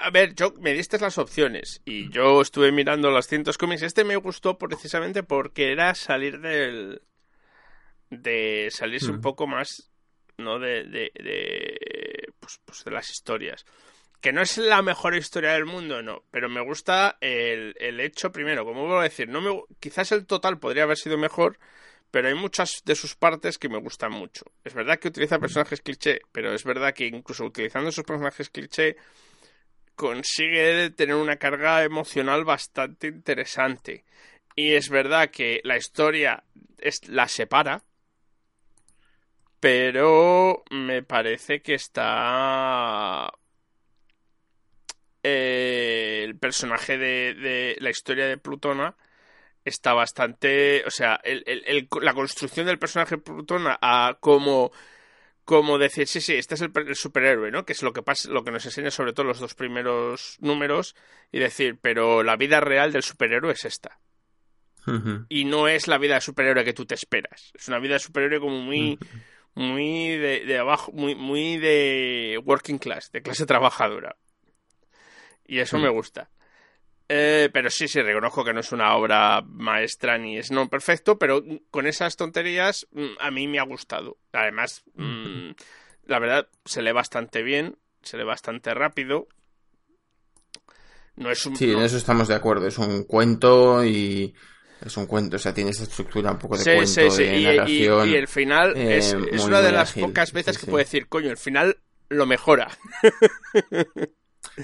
[0.00, 3.82] A, ver, yo me diste las opciones y yo estuve mirando los cientos cómics.
[3.82, 7.02] Este me gustó precisamente porque era salir del.
[8.10, 9.22] de salirse un Mm.
[9.22, 9.90] poco más,
[10.38, 10.58] ¿no?
[10.58, 10.84] De.
[10.84, 13.64] de, de pues, pues de las historias.
[14.20, 18.32] Que no es la mejor historia del mundo, no, pero me gusta el, el hecho
[18.32, 21.60] primero, como vuelvo a decir, no me, quizás el total podría haber sido mejor,
[22.10, 24.44] pero hay muchas de sus partes que me gustan mucho.
[24.64, 28.96] Es verdad que utiliza personajes cliché, pero es verdad que incluso utilizando esos personajes cliché
[29.98, 34.04] consigue tener una carga emocional bastante interesante.
[34.54, 36.44] Y es verdad que la historia
[36.78, 37.82] es, la separa,
[39.60, 43.28] pero me parece que está...
[45.24, 48.96] eh, el personaje de, de la historia de Plutona
[49.64, 50.84] está bastante...
[50.86, 54.70] O sea, el- el- la construcción del personaje Plutona a como
[55.48, 57.64] como decir, sí, sí, este es el, el superhéroe, ¿no?
[57.64, 60.94] Que es lo que pasa, lo que nos enseña sobre todo los dos primeros números
[61.32, 63.98] y decir, pero la vida real del superhéroe es esta.
[65.30, 67.50] Y no es la vida de superhéroe que tú te esperas.
[67.54, 68.98] Es una vida de superhéroe como muy,
[69.54, 74.16] muy de, de abajo, muy, muy de working class, de clase trabajadora.
[75.46, 76.28] Y eso me gusta.
[77.10, 81.18] Eh, pero sí, sí, reconozco que no es una obra maestra ni es no perfecto,
[81.18, 84.18] pero con esas tonterías mm, a mí me ha gustado.
[84.32, 85.50] Además, mm,
[86.04, 89.26] la verdad, se lee bastante bien, se lee bastante rápido.
[91.16, 91.56] No es un...
[91.56, 92.66] Sí, en eso estamos de acuerdo.
[92.66, 94.34] Es un cuento y
[94.84, 97.22] es un cuento, o sea, tiene esa estructura un poco de Sí, cuento, sí, sí.
[97.24, 98.08] de Y, y- narración.
[98.10, 100.04] y el final eh, es, es muy, una de las ágil.
[100.04, 101.78] pocas veces que puedo decir, coño, el final
[102.10, 102.68] lo mejora.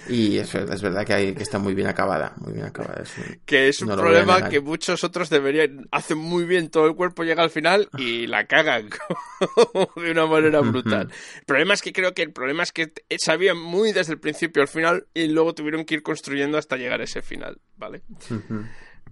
[0.09, 3.05] Y es verdad, es verdad que, hay, que está muy bien acabada, muy bien acabada.
[3.47, 5.87] Que es un No problema que muchos otros deberían.
[5.93, 8.89] Hacen muy bien todo el cuerpo, llega al final y la cagan
[9.97, 11.11] de una manera brutal.
[11.39, 14.63] El problema es que creo que el problema es que sabían muy desde el principio
[14.63, 18.03] al final y luego tuvieron que ir construyendo hasta llegar a ese final, ¿vale?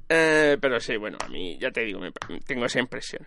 [0.08, 2.12] Eh, pero sí, bueno, a mí ya te digo, me-
[2.46, 3.26] tengo esa impresión.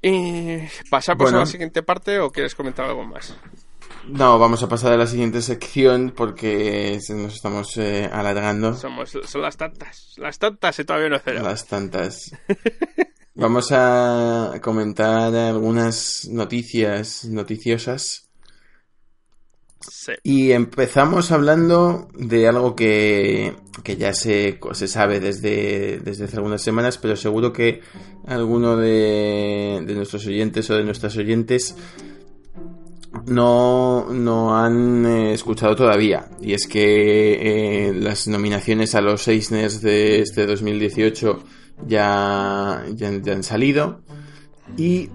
[0.00, 0.58] ¿Y
[0.90, 1.36] pasamos Bueno.
[1.38, 3.36] a la siguiente parte o quieres comentar algo más?
[4.08, 9.42] No, vamos a pasar a la siguiente sección porque nos estamos eh, alargando Somos, son
[9.42, 11.40] las tantas, las tantas y todavía no cero.
[11.42, 12.32] las tantas.
[13.34, 18.28] Vamos a comentar algunas noticias noticiosas
[19.80, 20.12] Sí.
[20.22, 26.62] y empezamos hablando de algo que, que ya se, se sabe desde, desde hace algunas
[26.62, 27.80] semanas, pero seguro que
[28.26, 31.74] alguno de, de nuestros oyentes o de nuestras oyentes
[33.26, 36.28] no, no han eh, escuchado todavía.
[36.40, 41.42] Y es que eh, las nominaciones a los Eisners de este 2018
[41.86, 44.02] ya, ya, ya han salido.
[44.76, 45.10] Y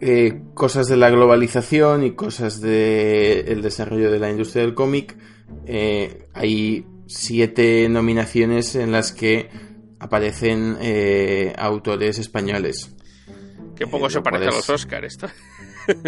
[0.00, 5.16] eh, cosas de la globalización y cosas del desarrollo de la industria del cómic.
[6.34, 9.50] hay siete nominaciones en las que
[10.02, 12.94] aparecen eh, autores españoles.
[13.76, 15.28] Que poco se parece a los Oscar esto.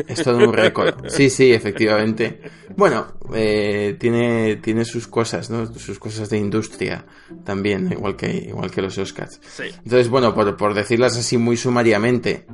[0.06, 1.08] Es todo un récord.
[1.08, 2.40] Sí, sí, efectivamente.
[2.76, 5.66] Bueno, eh, tiene, tiene sus cosas, ¿no?
[5.74, 7.04] Sus cosas de industria
[7.44, 9.40] también, igual que, igual que los Oscars.
[9.46, 9.64] Sí.
[9.84, 12.46] Entonces, bueno, por, por decirlas así muy sumariamente,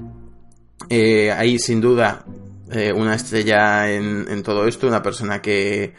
[0.89, 2.25] eh, hay sin duda
[2.71, 5.95] eh, una estrella en, en todo esto, una persona que,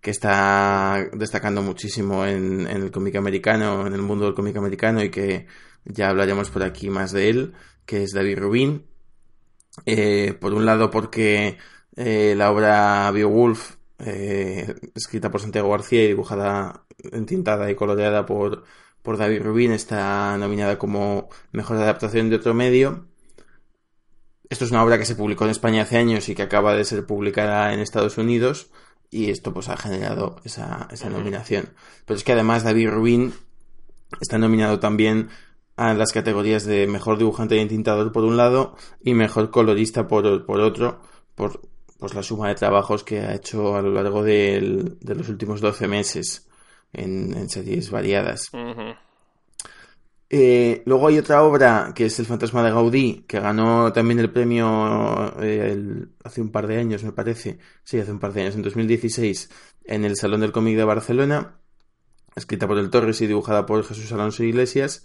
[0.00, 5.02] que está destacando muchísimo en, en el cómic americano, en el mundo del cómic americano
[5.02, 5.46] y que
[5.84, 7.52] ya hablaremos por aquí más de él,
[7.86, 8.86] que es David Rubin.
[9.86, 11.58] Eh, por un lado porque
[11.96, 18.64] eh, la obra Beowulf, eh, escrita por Santiago García y dibujada, entintada y coloreada por,
[19.02, 23.06] por David Rubin, está nominada como mejor adaptación de otro medio.
[24.48, 26.84] Esto es una obra que se publicó en España hace años y que acaba de
[26.84, 28.70] ser publicada en Estados Unidos
[29.10, 31.70] y esto pues ha generado esa, esa nominación.
[32.04, 33.34] Pero es que además David Rubin
[34.20, 35.30] está nominado también
[35.76, 40.46] a las categorías de mejor dibujante y entintador por un lado y mejor colorista por,
[40.46, 41.00] por otro,
[41.34, 41.60] por
[41.98, 45.60] pues la suma de trabajos que ha hecho a lo largo del- de los últimos
[45.60, 46.48] 12 meses
[46.92, 48.50] en, en series variadas.
[50.30, 54.32] Eh, luego hay otra obra que es El fantasma de Gaudí, que ganó también el
[54.32, 57.58] premio eh, el- hace un par de años, me parece.
[57.84, 59.50] Sí, hace un par de años, en 2016,
[59.84, 61.60] en el Salón del Cómic de Barcelona,
[62.34, 65.04] escrita por el Torres y dibujada por Jesús Alonso Iglesias,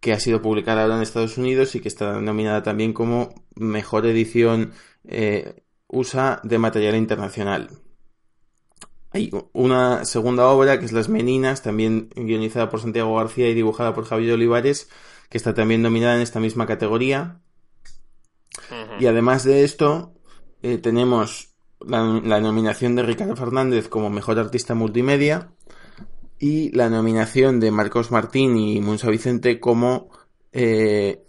[0.00, 4.06] que ha sido publicada ahora en Estados Unidos y que está nominada también como mejor
[4.06, 4.72] edición
[5.04, 7.70] eh, USA de material internacional.
[9.12, 13.92] Hay una segunda obra que es Las Meninas, también guionizada por Santiago García y dibujada
[13.92, 14.88] por Javier Olivares,
[15.28, 17.40] que está también nominada en esta misma categoría.
[19.00, 20.14] Y además de esto,
[20.62, 25.52] eh, tenemos la, la nominación de Ricardo Fernández como mejor artista multimedia
[26.40, 30.08] y la nominación de Marcos Martín y Munsa Vicente como,
[30.52, 31.22] eh,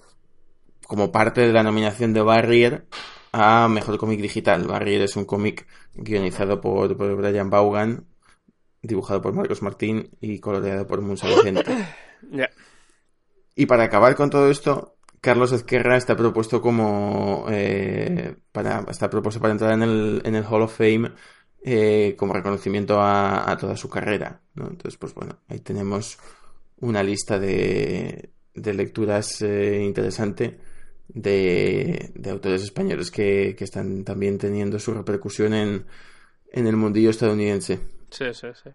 [0.88, 2.88] como parte de la nominación de Barrier
[3.34, 4.66] a mejor cómic digital.
[4.68, 8.08] Barrier es un cómic guionizado por, por Brian Vaughan,
[8.82, 11.64] dibujado por Marcos Martín y coloreado por Munsa Vicente.
[13.54, 19.42] Y para acabar con todo esto, Carlos Ezquerra está propuesto como eh, para está propuesto
[19.42, 21.12] para entrar en el, en el Hall of Fame
[21.64, 24.42] eh, como reconocimiento a, toda su carrera.
[24.56, 24.68] ¿no?
[24.68, 26.18] Entonces, pues bueno, ahí tenemos
[26.80, 30.58] una lista de, de lecturas eh, interesante
[31.08, 35.86] de, de autores españoles que, que están también teniendo su repercusión en,
[36.52, 37.80] en el mundillo estadounidense.
[38.10, 38.70] Sí, sí, sí.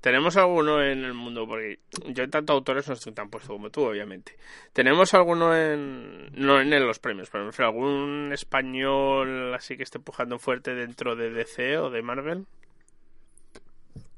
[0.00, 1.46] ¿Tenemos alguno en el mundo?
[1.46, 4.36] Porque yo tanto autores no estoy tan puesto como tú, obviamente.
[4.72, 6.30] ¿Tenemos alguno en...
[6.34, 11.16] no en los premios, pero me refiero algún español así que esté pujando fuerte dentro
[11.16, 12.46] de DC o de Marvel?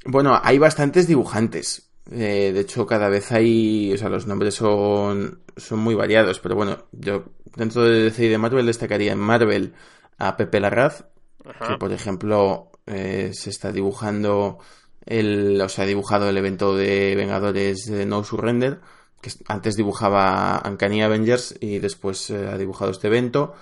[0.05, 1.91] Bueno, hay bastantes dibujantes.
[2.11, 6.55] Eh, de hecho, cada vez hay, o sea, los nombres son, son muy variados, pero
[6.55, 7.25] bueno, yo
[7.57, 9.75] dentro de DC y de Marvel destacaría en Marvel
[10.19, 11.05] a Pepe Larraz,
[11.45, 11.69] Ajá.
[11.69, 14.59] que por ejemplo eh, se está dibujando
[15.07, 18.81] el, o sea, ha dibujado el evento de Vengadores de No Surrender,
[19.21, 23.55] que es- antes dibujaba Uncanny Avengers y después eh, ha dibujado este evento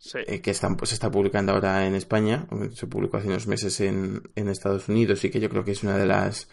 [0.00, 0.18] Sí.
[0.28, 3.80] eh, que están, pues, se está publicando ahora en España, se publicó hace unos meses
[3.80, 6.48] en, en Estados Unidos y que yo creo que es una de las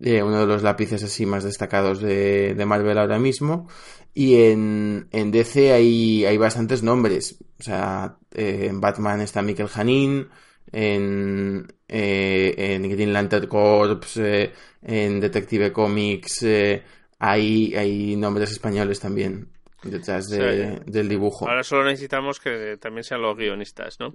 [0.00, 3.66] eh, uno de los lápices así más destacados de, de Marvel ahora mismo
[4.12, 9.68] y en, en DC hay, hay bastantes nombres, o sea, eh, en Batman está Michael
[9.68, 10.28] Janin,
[10.72, 14.52] en, eh, en Green Lantern Corps, eh,
[14.82, 16.82] en Detective Comics, eh,
[17.18, 19.48] hay, hay nombres españoles también
[19.82, 20.90] detrás de- Sí.
[20.90, 21.48] del dibujo.
[21.48, 24.14] Ahora solo necesitamos que también sean los guionistas, ¿no?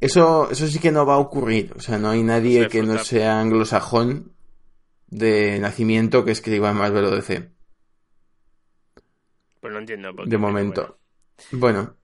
[0.00, 1.72] Eso, eso sí que no va a ocurrir.
[1.76, 3.04] O sea, no hay nadie Sí, que no fruta.
[3.04, 4.32] sea anglosajón
[5.08, 7.50] de nacimiento que escriba en Marvel o DC.
[9.60, 10.12] Pues no entiendo.
[10.24, 10.98] De momento.
[11.52, 11.96] Bueno, bueno,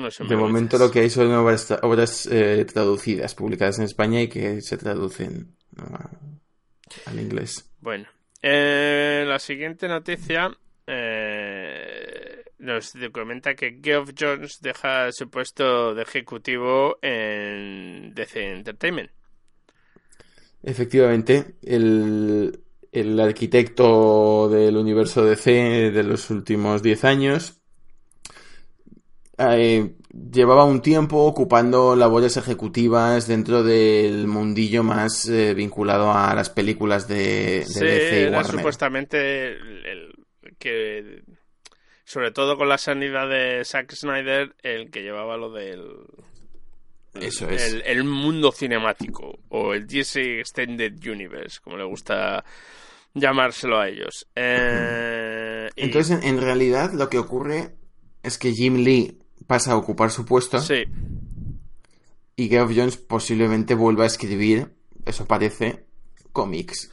[0.00, 3.84] no sé, de me momento lo que hay son obras, obras eh, traducidas, publicadas en
[3.84, 5.56] España y que se traducen
[7.06, 7.70] al inglés.
[7.80, 8.06] Bueno,
[8.42, 10.50] eh, la siguiente noticia
[10.86, 19.10] eh, nos comenta que Geoff Jones deja su puesto de ejecutivo en DC Entertainment.
[20.62, 22.60] Efectivamente, el,
[22.92, 27.62] el arquitecto del universo DC de los últimos 10 años
[29.38, 29.94] eh,
[30.30, 37.06] llevaba un tiempo ocupando labores ejecutivas dentro del mundillo más eh, vinculado a las películas
[37.08, 38.46] de, de Sí, DC y era Warner.
[38.46, 41.22] supuestamente el, el que,
[42.04, 45.84] sobre todo con la sanidad de Zack Snyder, el que llevaba lo del...
[47.20, 47.72] Eso es.
[47.72, 52.44] el, el mundo cinemático o el DC Extended Universe, como le gusta
[53.14, 54.26] llamárselo a ellos.
[54.34, 57.74] Eh, Entonces, en, en realidad, lo que ocurre
[58.22, 60.84] es que Jim Lee pasa a ocupar su puesto sí,
[62.36, 64.74] y Geoff Jones posiblemente vuelva a escribir,
[65.04, 65.84] eso parece,
[66.32, 66.90] cómics.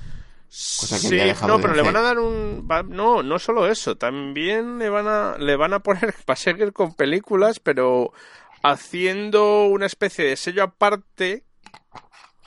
[0.80, 3.40] Cosa que sí, había dejado no, de pero le van a dar un no, no
[3.40, 7.60] solo eso, también le van a le van a poner va a seguir con películas,
[7.60, 8.14] pero
[8.62, 11.44] haciendo una especie de sello aparte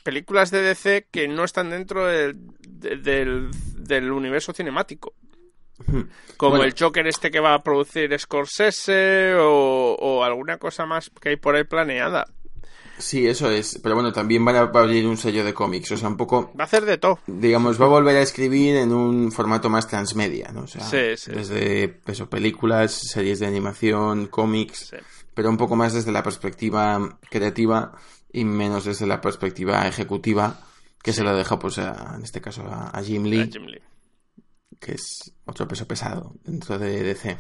[0.05, 5.13] películas de DC que no están dentro del, de- del, del universo cinemático.
[6.37, 6.65] Como Bueno.
[6.65, 11.37] el Joker este que va a producir Scorsese o, o alguna cosa más que hay
[11.37, 12.27] por ahí planeada.
[12.99, 13.79] Sí, eso es.
[13.83, 15.91] Pero bueno, también van a va a abrir un sello de cómics.
[15.93, 17.19] O sea, un poco, Va a hacer de todo.
[17.27, 20.63] digamos, va a volver a escribir en un formato más transmedia, ¿no?
[20.63, 21.31] O sea, Sí, sí.
[21.33, 24.97] desde eso, películas, series de animación, cómics, Sí.
[25.35, 27.93] pero un poco más desde la perspectiva creativa
[28.33, 30.61] y menos desde la perspectiva ejecutiva,
[31.03, 33.67] que se lo deja, pues, a- en este caso, a, a Jim Lee, A Jim
[33.67, 33.83] Lee.
[34.81, 37.37] Que es otro peso pesado dentro de DC.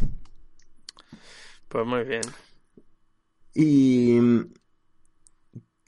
[1.68, 2.22] Pues muy bien.
[3.54, 4.18] Y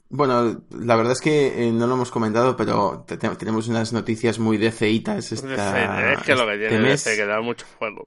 [0.09, 3.93] bueno, la verdad es que eh, no lo hemos comentado, pero te- te- tenemos unas
[3.93, 7.03] noticias muy DCitas esta, DC, es que lo que este tiene mes.
[7.03, 8.05] DC que da mucho juego.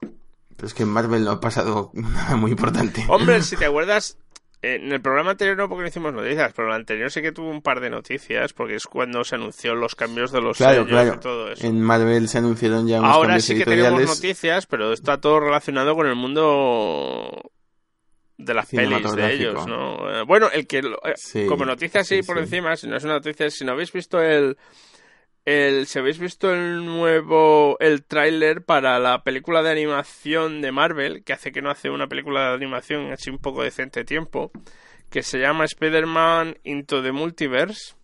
[0.56, 3.04] Pero es que en Marvel no ha pasado nada muy importante.
[3.08, 4.31] Hombre, si te acuerdas, eh,
[4.62, 7.32] en el programa anterior no porque no hicimos noticias, pero en el anterior sí que
[7.32, 10.84] tuvo un par de noticias, porque es cuando se anunció los cambios de los claro,
[10.84, 11.14] sellos claro.
[11.14, 11.66] y todo eso.
[11.66, 15.94] En Marvel se anunciaron ya unos Ahora sí que tenemos noticias, pero está todo relacionado
[15.96, 17.42] con el mundo
[18.38, 20.10] de las pelis de ellos, ¿no?
[20.20, 22.42] Eh, Bueno, el que lo- eh, Sí, como noticia así sí, por sí.
[22.44, 24.56] encima, si no es una noticia, si no habéis visto el
[25.44, 31.24] el si habéis visto el nuevo el tráiler para la película de animación de Marvel,
[31.24, 34.52] que hace que no hace una película de animación así un poco decente tiempo,
[35.10, 37.94] que se llama Spider-Man Into the Multiverse.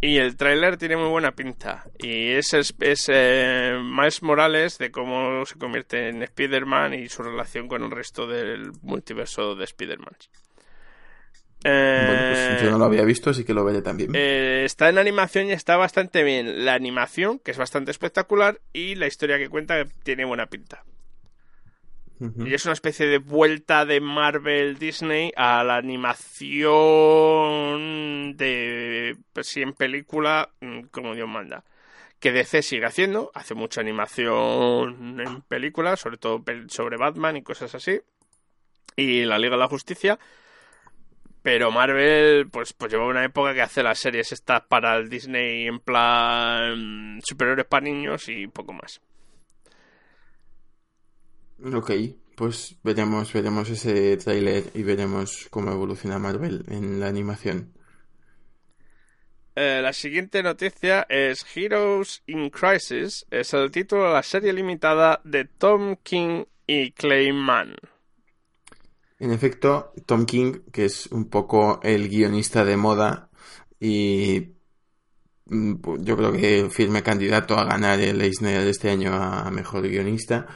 [0.00, 1.84] Y el tráiler tiene muy buena pinta.
[1.98, 3.78] Y es, es, es, eh,
[4.20, 9.54] Morales de cómo se convierte en Spider-Man y su relación con el resto del multiverso
[9.56, 10.14] de Spider-Man.
[11.66, 14.12] Bueno, pues yo no lo había visto, así que lo veré también.
[14.14, 16.64] Eh, está en animación y está bastante bien.
[16.64, 20.84] La animación, que es bastante espectacular, y la historia que cuenta que tiene buena pinta.
[22.18, 26.64] Y es una especie de vuelta de Marvel Disney a la animación
[28.38, 31.62] de pues sí en película mm, como Dios manda.
[32.18, 37.74] Que DC sigue haciendo, hace mucha animación en películas, sobre todo sobre Batman y cosas
[37.74, 38.00] así.
[38.96, 40.18] Y la Liga de la Justicia.
[41.46, 45.68] Pero Marvel, pues, pues lleva una época que hace las series estas para el Disney
[45.68, 49.00] en plan superiores para niños y poco más.
[51.72, 51.92] Ok,
[52.34, 57.72] pues veremos, veremos ese tráiler y veremos cómo evoluciona Marvel en la animación.
[59.54, 63.24] Eh, la siguiente noticia es Heroes in Crisis.
[63.30, 67.76] Es el título de la serie limitada de Tom King y Clay Mann.
[69.18, 73.30] En efecto, Tom King, que es un poco el guionista de moda
[73.80, 74.48] y
[75.46, 79.50] mm, pu- yo creo que firme candidato a ganar el Eisner de este año a
[79.50, 80.46] mejor guionista,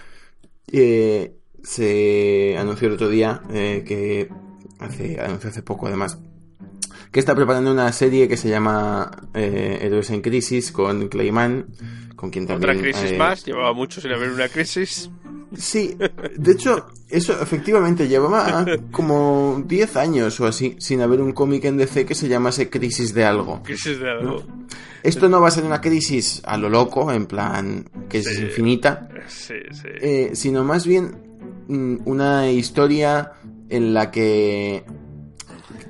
[0.71, 4.29] eh, se anunció el otro día eh, que
[4.79, 6.19] hace, anunció hace poco además
[7.13, 11.67] que está preparando una serie que se llama eh, Héroes en Crisis con Clayman,
[12.15, 12.71] con quien también...
[12.71, 13.45] Otra crisis eh, más.
[13.45, 15.11] Llevaba mucho sin haber una crisis.
[15.57, 15.97] Sí,
[16.37, 21.77] de hecho, eso efectivamente llevaba como 10 años o así sin haber un cómic en
[21.77, 23.63] DC que se llamase Crisis de algo.
[23.65, 24.45] Crisis de algo.
[25.03, 29.09] Esto no va a ser una crisis a lo loco, en plan que es infinita,
[29.27, 29.89] Sí, sí.
[30.01, 31.17] eh, sino más bien
[31.69, 33.33] mm, una historia
[33.69, 34.85] en la que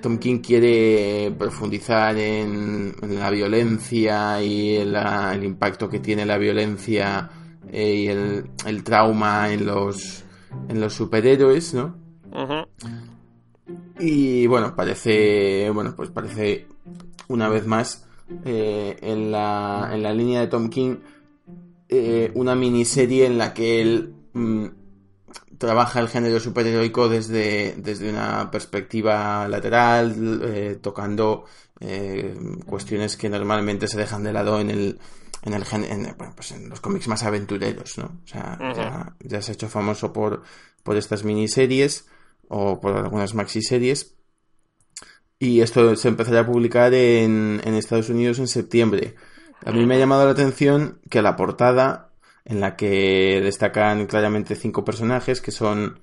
[0.01, 6.25] Tom King quiere profundizar en, en la violencia y en la- el impacto que tiene
[6.25, 7.29] la violencia
[7.73, 10.25] eh, y el, el trauma en los,
[10.69, 11.97] en los superhéroes, ¿no?
[12.33, 12.67] Ujú.
[13.99, 16.67] Y bueno, parece, bueno, pues parece
[17.29, 18.07] una vez más
[18.45, 20.97] eh, en, la, en la línea de Tom King
[21.93, 24.67] eh, una miniserie en la que él mm,
[25.59, 31.47] trabaja el género superheroico desde, desde una perspectiva lateral, eh, tocando
[31.81, 34.99] eh, cuestiones que normalmente se dejan de lado en el
[35.43, 38.21] en el gen- en, bueno, pues en los cómics más aventureros, ¿no?
[38.25, 40.43] O sea, ya, ya se ha hecho famoso por,
[40.83, 42.07] por estas miniseries
[42.49, 44.15] o por algunas maxiseries.
[45.39, 49.15] Y esto se empezará a publicar en, en Estados Unidos en septiembre.
[49.65, 52.13] A mí me ha llamado la atención que la portada,
[52.45, 56.01] en la que destacan claramente cinco personajes, que son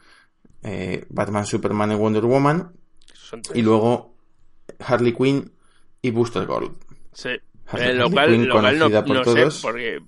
[0.63, 2.73] eh, Batman, Superman y Wonder Woman.
[3.53, 4.15] Y luego
[4.79, 5.51] Harley Quinn
[6.01, 6.71] y Booster Gold.
[7.13, 7.29] Sí.
[7.67, 9.55] Harley- Eh, lo cual, Quinn lo cual no, por no todos.
[9.55, 9.99] sé, porque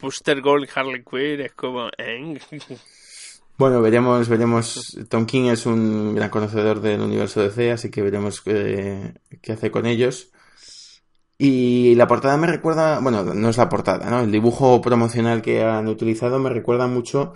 [0.00, 1.88] Booster Gold Harley Quinn es como...
[1.98, 2.38] ¿eh?
[3.58, 4.98] Bueno, veremos, veremos.
[5.08, 9.70] Tom King es un gran conocedor del universo DC, así que veremos qué, qué hace
[9.70, 10.30] con ellos.
[11.38, 14.20] Y la portada me recuerda, bueno, no es la portada, ¿no?
[14.20, 17.32] El dibujo promocional que han utilizado me recuerda mucho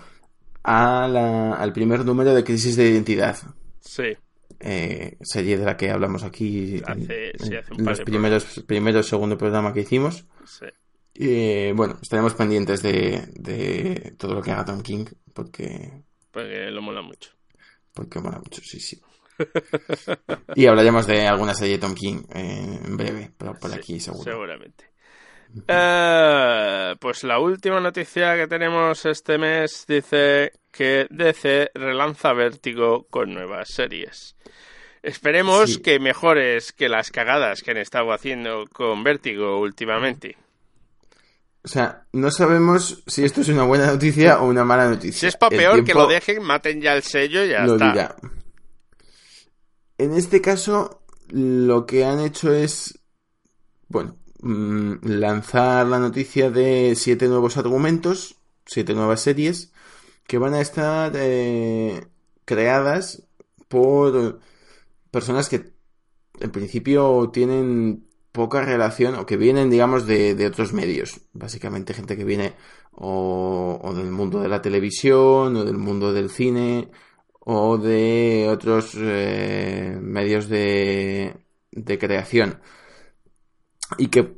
[0.62, 3.38] a la- al primer número de Crisis de Identidad,
[3.80, 4.14] Sí.
[4.60, 8.04] Eh, serie de la que hablamos aquí Hace- en, sí, hace un par los de
[8.04, 10.26] primeros, primeros, segundo programa que hicimos.
[10.44, 10.66] sí.
[11.14, 15.04] Y bueno, estaremos pendientes de, de todo lo que haga Tom King,
[15.34, 17.32] porque Porque lo mola mucho.
[17.92, 19.00] Porque mola mucho, sí, sí.
[20.54, 24.00] y hablaremos de alguna serie de Tom King eh, en breve, pero por Sí, aquí
[24.00, 24.24] seguro.
[24.24, 24.90] Seguramente.
[25.66, 33.34] Eh, pues la última noticia que tenemos este mes dice que DC relanza Vértigo con
[33.34, 34.36] nuevas series.
[35.02, 35.80] Esperemos Sí.
[35.82, 40.36] que mejores que las cagadas que han estado haciendo con Vértigo últimamente.
[41.62, 45.20] O sea, no sabemos si esto es una buena noticia o una mala noticia.
[45.20, 47.92] Si es para peor, que lo dejen, maten ya el sello y ya lo está.
[47.92, 48.16] dirá.
[49.98, 52.98] En este caso, lo que han hecho es,
[53.88, 59.69] bueno, mm, lanzar la noticia de siete nuevos argumentos, siete nuevas series,
[60.30, 62.06] que van a estar eh,
[62.44, 63.26] creadas
[63.66, 64.38] por
[65.10, 65.72] personas que
[66.38, 71.20] en principio tienen poca relación o que vienen, digamos, de, de otros medios.
[71.32, 72.52] Básicamente gente que viene
[72.92, 76.92] o, del mundo de la televisión o del mundo del cine
[77.40, 81.34] o de otros eh, medios de,
[81.72, 82.60] de creación
[83.98, 84.32] y que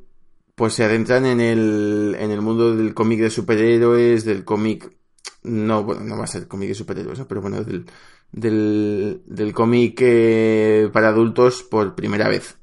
[0.55, 5.02] pues se adentran en el, en el mundo del cómic de superhéroes, del cómic
[5.45, 7.87] no, bueno, no va a ser cómic de superhéroes, pero bueno, del,
[8.33, 12.59] del, del cómic eh, para adultos por primera vez.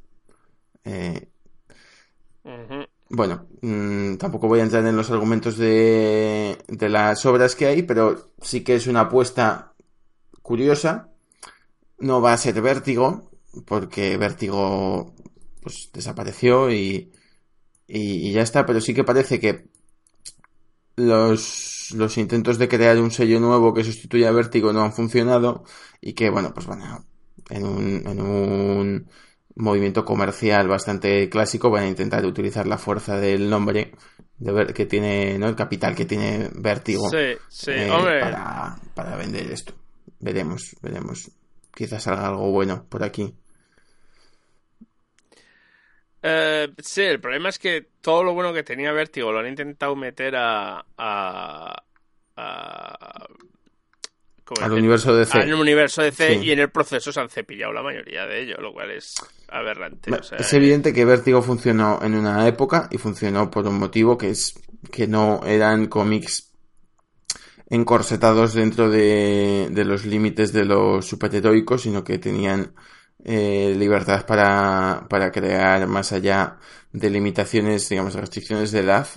[0.86, 1.30] Eh,
[3.10, 7.84] bueno, mm, tampoco voy a entrar en los argumentos de, de las obras que hay,
[7.84, 9.74] pero sí que es una apuesta
[10.42, 11.12] curiosa.
[12.00, 13.32] No va a ser Vértigo,
[13.66, 15.14] porque Vértigo
[15.62, 17.12] pues desapareció y,
[17.88, 19.68] y, y ya está, pero sí que parece que
[20.96, 25.64] los, los intentos de crear un sello nuevo que sustituya a Vértigo no han funcionado
[26.02, 27.04] y que, bueno, pues van a,
[27.50, 29.10] en un, en un
[29.56, 33.92] movimiento comercial bastante clásico van a intentar utilizar la fuerza del nombre
[34.38, 35.48] de ver que tiene, ¿no?
[35.48, 39.74] El capital que tiene Vértigo Sí, sí, eh, para, para vender esto.
[40.20, 41.32] Veremos, veremos.
[41.74, 43.36] Quizás salga algo bueno por aquí.
[46.22, 49.95] Eh, sí, el problema es que todo lo bueno que tenía Vértigo lo han intentado
[49.95, 50.86] meter a.
[50.97, 51.84] a,
[52.36, 53.28] a
[54.43, 56.45] ¿cómo Al universo de Al universo de C Sí.
[56.45, 59.15] y en el proceso se han cepillado la mayoría de ellos, lo cual es
[59.47, 60.11] aberrante.
[60.11, 64.17] o sea, Es evidente que Vértigo funcionó en una época y funcionó por un motivo
[64.17, 64.55] que es
[64.91, 66.51] que no eran cómics
[67.70, 72.74] encorsetados dentro de, de los límites de los superheroicos, sino que tenían
[73.24, 76.57] eh, libertad para, para crear más allá
[76.91, 79.07] de limitaciones, digamos, restricciones de edad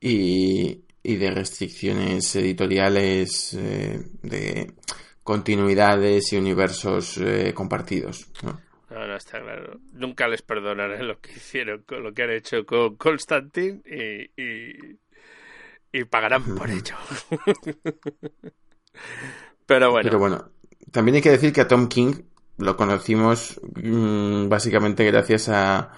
[0.00, 4.74] y, y de restricciones editoriales eh, de
[5.22, 8.30] continuidades y universos eh, compartidos.
[8.42, 8.60] ¿no?
[8.90, 9.80] No, no está claro.
[9.92, 14.98] Nunca les perdonaré lo que hicieron con lo que han hecho con Constantine y, y,
[15.92, 16.96] y pagarán por ello.
[19.66, 20.50] Pero bueno, Pero bueno,
[20.90, 22.14] también hay que decir que a Tom King
[22.58, 25.92] lo conocimos mm, básicamente gracias a,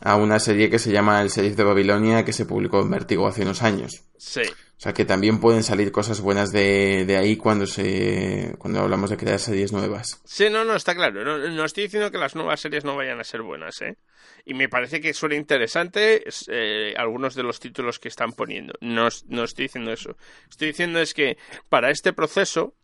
[0.00, 3.26] a una serie que se llama El Sheriff de Babilonia que se publicó en Vértigo
[3.26, 4.02] hace unos años.
[4.18, 4.42] sí.
[4.76, 9.08] O sea que también pueden salir cosas buenas de, de ahí cuando se cuando hablamos
[9.08, 10.20] de crear series nuevas.
[10.24, 11.24] Sí, no, no, está claro.
[11.24, 13.96] No, no estoy diciendo que las nuevas series no vayan a ser buenas, ¿eh?
[14.44, 18.74] Y me parece que suena interesante es, eh, algunos de los títulos que están poniendo.
[18.80, 20.16] No, no estoy diciendo eso.
[20.50, 21.38] Estoy diciendo es que
[21.70, 22.74] para este proceso,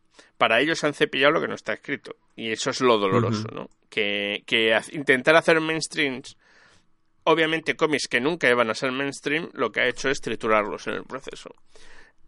[0.41, 2.17] para ellos han cepillado lo que no está escrito.
[2.35, 3.69] Y eso es lo doloroso, ¿no?
[3.91, 4.43] Que,
[4.93, 6.35] intentar hacer mainstreams,
[7.25, 10.95] obviamente cómics que nunca iban a ser mainstream, lo que ha hecho es triturarlos en
[10.95, 11.55] el proceso.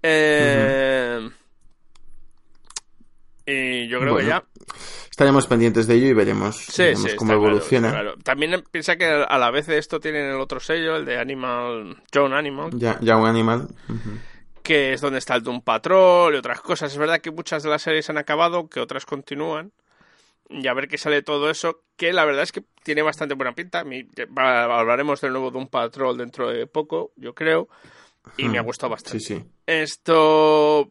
[0.03, 1.27] Eh,
[3.47, 4.45] Y yo creo Bueno, que ya
[5.11, 7.91] Estaremos pendientes de ello y veremos, Sí, veremos sí, cómo claro, evoluciona.
[7.91, 8.15] claro.
[8.23, 12.03] También piensa que a la vez de esto tienen el otro sello, el de Animal,
[12.13, 13.69] John Animal, Ya, un animal.
[14.63, 16.93] Que es donde está el Doom Patrol y otras cosas.
[16.93, 19.73] Es verdad que muchas de las series han acabado, que otras continúan.
[20.49, 23.55] Y a ver qué sale todo eso, que la verdad es que tiene bastante buena
[23.55, 23.85] pinta.
[24.37, 27.69] Hablaremos del nuevo Doom Patrol dentro de poco, yo creo.
[28.37, 29.21] Y me ha gustado Sí, bastante.
[29.21, 29.45] sí.
[29.67, 30.91] Esto,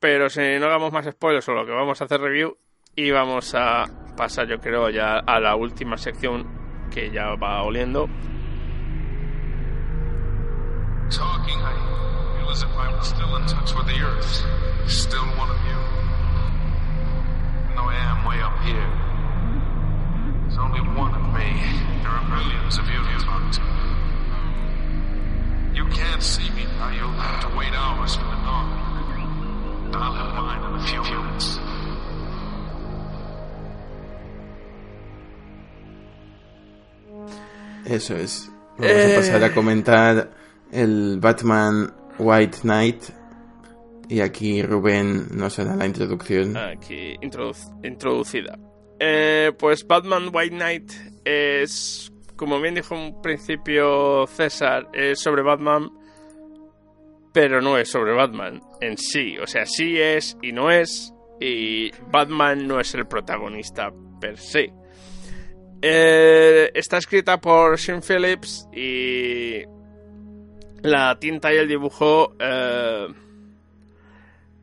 [0.00, 2.56] pero si no hagamos más spoilers o lo que vamos a hacer review,
[2.94, 3.84] Y vamos a
[4.16, 8.06] pasar, yo creo, ya a la última sección que ya va oliendo.
[11.10, 11.58] talking,
[12.52, 14.44] as if I was still in touch with the earth.
[14.86, 15.78] Still one of you.
[17.64, 18.90] Even though I am way up here.
[20.42, 21.48] There's only one of me.
[22.02, 23.62] There are millions of you to talk to.
[25.74, 26.90] You can't see me now.
[26.90, 28.68] You'll have to wait hours for the dawn.
[29.94, 31.58] I'll have mine in a few minutes.
[37.84, 38.50] Eso es.
[38.78, 39.12] Vamos Eh.
[39.12, 40.30] a pasar a comentar
[40.72, 41.92] el Batman
[42.22, 43.02] White Knight.
[44.08, 46.56] Y aquí Rubén nos hará la introducción.
[46.56, 48.58] Aquí introdu- introducida.
[49.00, 50.92] Eh, pues Batman White Knight
[51.24, 55.90] es, como bien dijo en principio César, es sobre Batman,
[57.32, 59.38] pero no es sobre Batman en sí.
[59.38, 64.72] O sea, sí es y no es, y Batman no es el protagonista per se.
[65.80, 69.64] Eh, está escrita por Sean Phillips y
[70.82, 73.06] la tinta y el dibujo eh,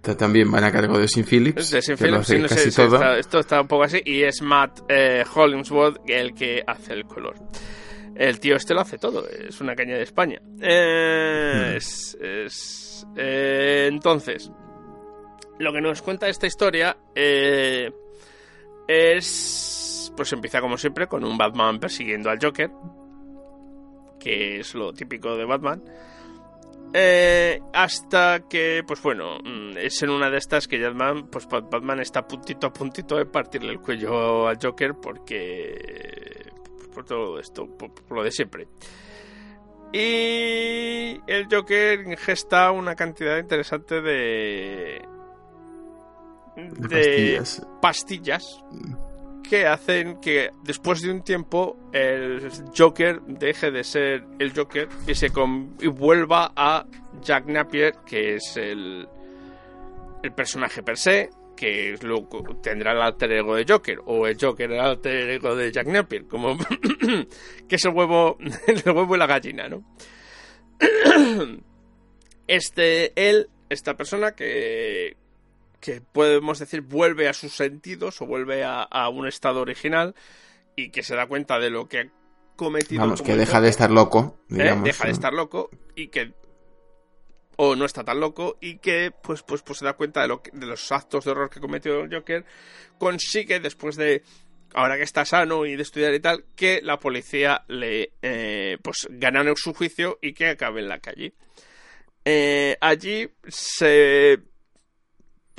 [0.02, 1.72] Ta- También van a cargo de Sin Phillips.
[1.72, 4.02] de lo Phillips, sí, no sé, sí, está- esto está un poco así.
[4.06, 7.36] Y es Matt eh, Hollingsworth el que hace el color.
[8.16, 10.42] El tío este lo hace todo, es una caña de España.
[10.62, 11.76] Eh, Hmm.
[11.78, 14.50] es- es- eh, entonces,
[15.60, 17.92] lo que nos cuenta esta historia eh,
[18.88, 20.12] es.
[20.16, 22.70] Pues empieza como siempre con un Batman persiguiendo al Joker,
[24.20, 25.82] que es lo típico de Batman.
[26.94, 31.70] Eh, hasta que, pues bueno, mm, es en una de estas que Batman, pues Bat-
[31.70, 36.52] Batman está puntito a puntito de partirle el cuello al Joker porque...
[36.94, 38.68] por todo esto, por, por lo de siempre.
[39.94, 45.02] Y el Joker ingesta una cantidad interesante de...
[46.56, 47.68] De de pastillas.
[47.82, 48.64] pastillas
[49.50, 55.16] que hacen que después de un tiempo el Joker deje de ser el Joker y
[55.16, 56.86] se vuelva a
[57.24, 59.08] Jack Napier, que es el,
[60.22, 62.28] el personaje per se, que es lo,
[62.62, 66.26] tendrá el alter ego de Joker, o el Joker el alter ego de Jack Napier,
[66.26, 66.56] como
[67.68, 68.38] que es el huevo,
[68.68, 69.84] el huevo y la gallina, ¿no?
[72.48, 75.16] Este, él, esta persona que,
[75.80, 80.16] que podemos decir vuelve a sus sentidos o vuelve a, a un estado original
[80.76, 82.08] y que se da cuenta de lo que ha
[82.56, 83.02] cometido.
[83.02, 84.40] Vamos, que deja de estar loco.
[84.50, 84.56] ¿eh?
[84.84, 86.34] Deja de estar loco y que
[87.62, 90.42] o no está tan loco y que pues pues pues se da cuenta de lo
[90.42, 92.46] que- de los actos de horror que cometió el Joker
[92.98, 94.24] consigue después de
[94.74, 99.08] ahora que está sano y de estudiar y tal que la policía le eh, pues
[99.12, 101.34] ganan su juicio y que acabe en la calle
[102.26, 104.40] Eh, allí se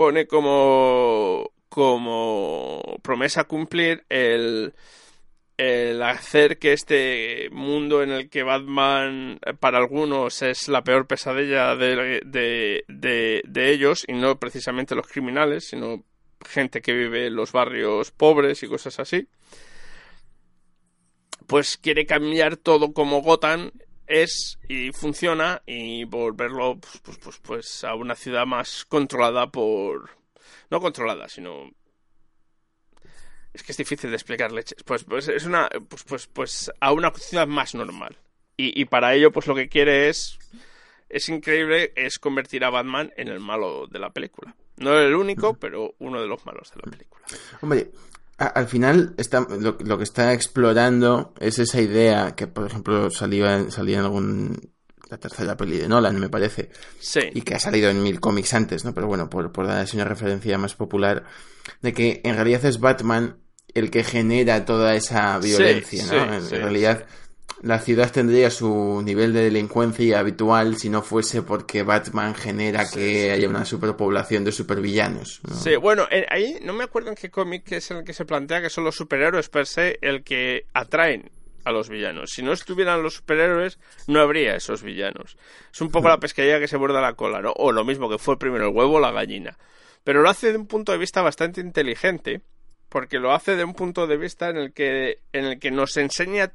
[0.00, 4.72] pone como como promesa cumplir el
[5.58, 11.06] el hacer que este mundo en el que Batman eh, para algunos es la peor
[11.06, 16.02] pesadilla de, de, de- de ellos y no precisamente los criminales, sino
[16.48, 19.28] gente que vive en los barrios pobres y cosas así,
[21.46, 23.70] pues quiere cambiar todo como Gotham
[24.10, 30.10] es y funciona y volverlo pues, pues, pues, pues a una ciudad más controlada por...
[30.68, 31.70] No controlada, sino
[33.52, 34.82] es que es difícil de explicar leches.
[34.84, 35.68] Pues, pues es una.
[35.88, 38.16] Pues, pues, pues a una ciudad más normal.
[38.56, 40.38] Y, y para ello, pues lo que quiere es.
[41.08, 44.54] Es increíble, es convertir a Batman en el malo de la película.
[44.76, 47.24] No el único, pero uno de los malos de la película.
[47.60, 47.90] Hombre,
[48.46, 53.56] al final está, lo, lo que está explorando es esa idea que, por ejemplo, salía,
[53.58, 54.70] en- salía en algún...
[55.10, 56.70] La tercera peli de Nolan, me parece.
[57.00, 57.18] Sí.
[57.34, 58.94] y que ha salido en mil cómics antes, ¿no?
[58.94, 61.24] Pero bueno, por, por dar así una referencia más popular,
[61.82, 63.38] de que en realidad es Batman
[63.74, 66.32] el que genera toda esa violencia, sí, ¿no?
[66.34, 67.06] en sí, realidad,
[67.62, 73.30] la ciudad tendría su nivel de delincuencia habitual si no fuese porque Batman genera que
[73.30, 75.40] haya una superpoblación de supervillanos.
[75.46, 75.54] ¿no?
[75.54, 78.62] Sí, bueno, eh, ahí no me acuerdo en qué cómic es el que se plantea
[78.62, 81.30] que son los superhéroes per se el que atraen
[81.64, 82.30] a los villanos.
[82.30, 85.36] Si no estuvieran los superhéroes, no habría esos villanos.
[85.72, 87.52] Es un poco la pescadilla que se borda la cola, ¿no?
[87.56, 89.58] O lo mismo que fue primero el huevo o la gallina.
[90.02, 92.40] Pero lo hace de un punto de vista bastante inteligente,
[92.88, 95.98] porque lo hace de un punto de vista en el que, en el que nos
[95.98, 96.52] enseña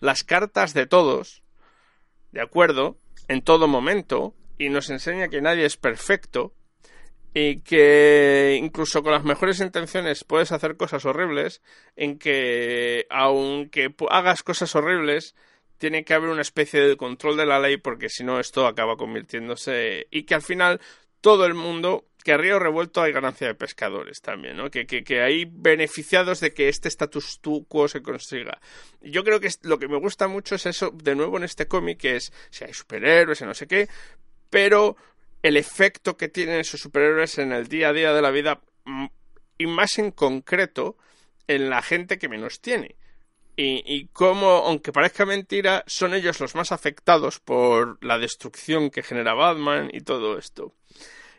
[0.00, 1.42] las cartas de todos,
[2.32, 2.96] ¿de acuerdo?
[3.28, 6.54] En todo momento, y nos enseña que nadie es perfecto,
[7.34, 11.62] y que incluso con las mejores intenciones puedes hacer cosas horribles,
[11.96, 15.34] en que aunque hagas cosas horribles,
[15.78, 18.96] tiene que haber una especie de control de la ley porque si no esto acaba
[18.96, 20.80] convirtiéndose y que al final
[21.20, 24.70] todo el mundo que a río revuelto hay ganancia de pescadores también, ¿no?
[24.70, 28.60] Que, hay beneficiados de que este status quo se consiga.
[29.00, 32.00] Yo creo que lo que me gusta mucho es eso, de nuevo en este cómic,
[32.00, 33.88] que es si hay superhéroes y no sé qué,
[34.50, 34.98] pero
[35.42, 39.06] el efecto que tienen esos superhéroes en el día a día de la vida mm,
[39.56, 40.98] y más en concreto
[41.46, 42.96] en la gente que menos tiene.
[43.56, 49.02] Y, y cómo, aunque parezca mentira, son ellos los más afectados por la destrucción que
[49.02, 50.74] genera Batman y todo esto.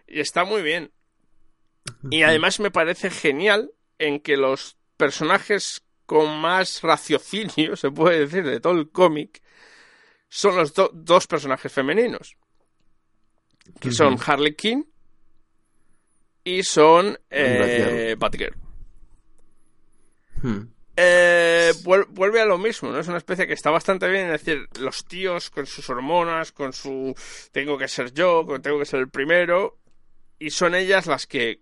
[0.10, 0.91] Y está muy bien.
[2.10, 8.43] Y además me parece genial en que los personajes con más raciocinio, se puede decir,
[8.43, 9.41] de todo el cómic,
[10.28, 12.36] son los do- dos personajes femeninos.
[13.80, 14.91] Que son Harley Quinn
[16.43, 18.55] y son eh, Batgirl.
[20.41, 20.62] Hmm.
[20.95, 22.99] Eh, vuel- vuelve a lo mismo, ¿no?
[22.99, 26.74] Es una especie que está bastante bien, es decir, los tíos con sus hormonas, con
[26.74, 27.16] su
[27.51, 29.79] tengo que ser yo, con tengo que ser el primero,
[30.40, 31.62] y son ellas las que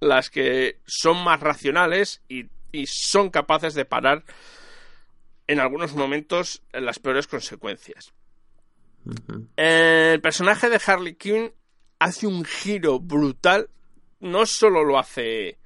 [0.00, 4.24] las que son más racionales y, y son capaces de parar
[5.46, 8.12] en algunos momentos las peores consecuencias.
[9.56, 11.52] El personaje de Harley Quinn
[11.98, 13.68] hace un giro brutal.
[14.20, 15.58] No solo lo hace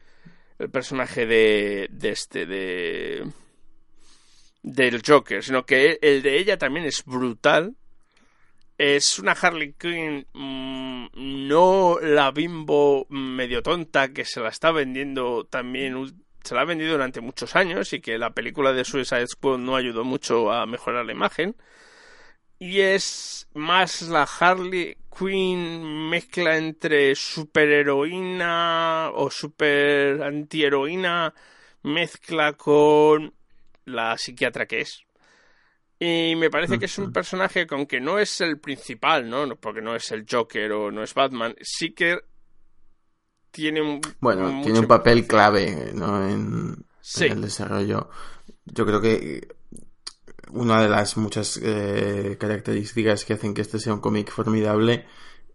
[0.59, 3.31] el personaje de, de este, de.
[4.63, 7.77] del Joker, sino que el de ella también es brutal.
[8.79, 15.45] Es una Harley Quinn mm, no la bimbo medio tonta que se la está vendiendo
[15.47, 19.59] también, se la ha vendido durante muchos años y que la película de Suicide Squad
[19.59, 21.57] no ayudó mucho a mejorar la imagen
[22.61, 31.35] y es más la Harley Quinn mezcla entre superheroína o super antiheroína
[31.83, 33.35] mezcla con
[33.85, 35.08] la psiquiatra que es.
[36.01, 39.57] Y me parece que es un personaje que aunque no es el principal, ¿no?
[39.57, 42.21] Porque no es el Joker o no es Batman, sí que
[43.51, 44.01] tiene un...
[44.21, 46.29] Bueno, tiene un papel clave ¿no?
[46.29, 47.25] en, Sí.
[47.25, 48.11] en el desarrollo.
[48.65, 49.49] Yo creo que
[50.51, 55.07] una de las muchas eh, características que hacen que este sea un cómic formidable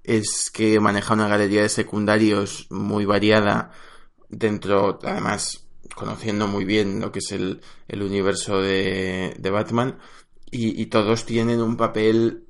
[0.03, 3.71] es que maneja una galería de secundarios muy variada
[4.29, 9.99] dentro, además, conociendo muy bien lo que es el, el universo de, de Batman
[10.53, 12.45] y, y todos tienen un papel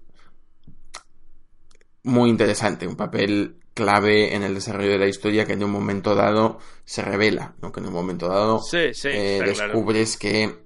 [2.04, 6.14] muy interesante, un papel clave en el desarrollo de la historia que en un momento
[6.16, 7.72] dado se revela, ¿no?
[7.72, 9.50] que en un momento dado Sí, sí, eh, claro.
[9.74, 10.66] descubres que,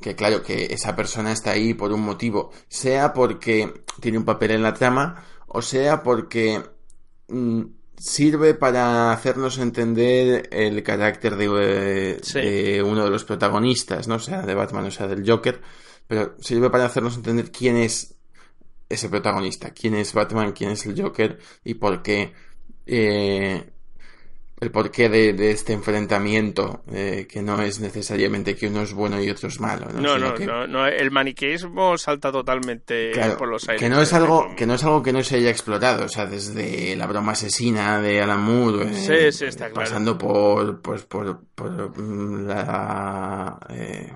[0.00, 4.52] que, claro, que esa persona está ahí por un motivo, sea porque tiene un papel
[4.52, 6.62] en la trama, o sea porque
[7.28, 7.62] mm,
[7.96, 12.38] sirve para hacernos entender el carácter de, Sí.
[12.40, 14.18] de uno de los protagonistas, ¿no?
[14.18, 15.60] sea de Batman o sea del Joker,
[16.06, 18.14] pero sirve para hacernos entender quién es
[18.88, 22.32] ese protagonista, quién es Batman, quién es el Joker y por qué
[22.86, 23.64] eh,
[24.58, 29.22] el porqué de, de este enfrentamiento, eh, que no es necesariamente que uno es bueno
[29.22, 30.00] y otro es malo, ¿no?
[30.00, 33.82] No, no, que, no, no, el maniqueísmo salta totalmente claro, por los aires.
[33.82, 36.24] que no es algo que no es algo que no se haya explorado, o sea,
[36.24, 39.74] desde la broma asesina de Alan Moore, Sí, eh, sí, está claro.
[39.74, 44.10] pasando por, pues, por, por mm, la, eh,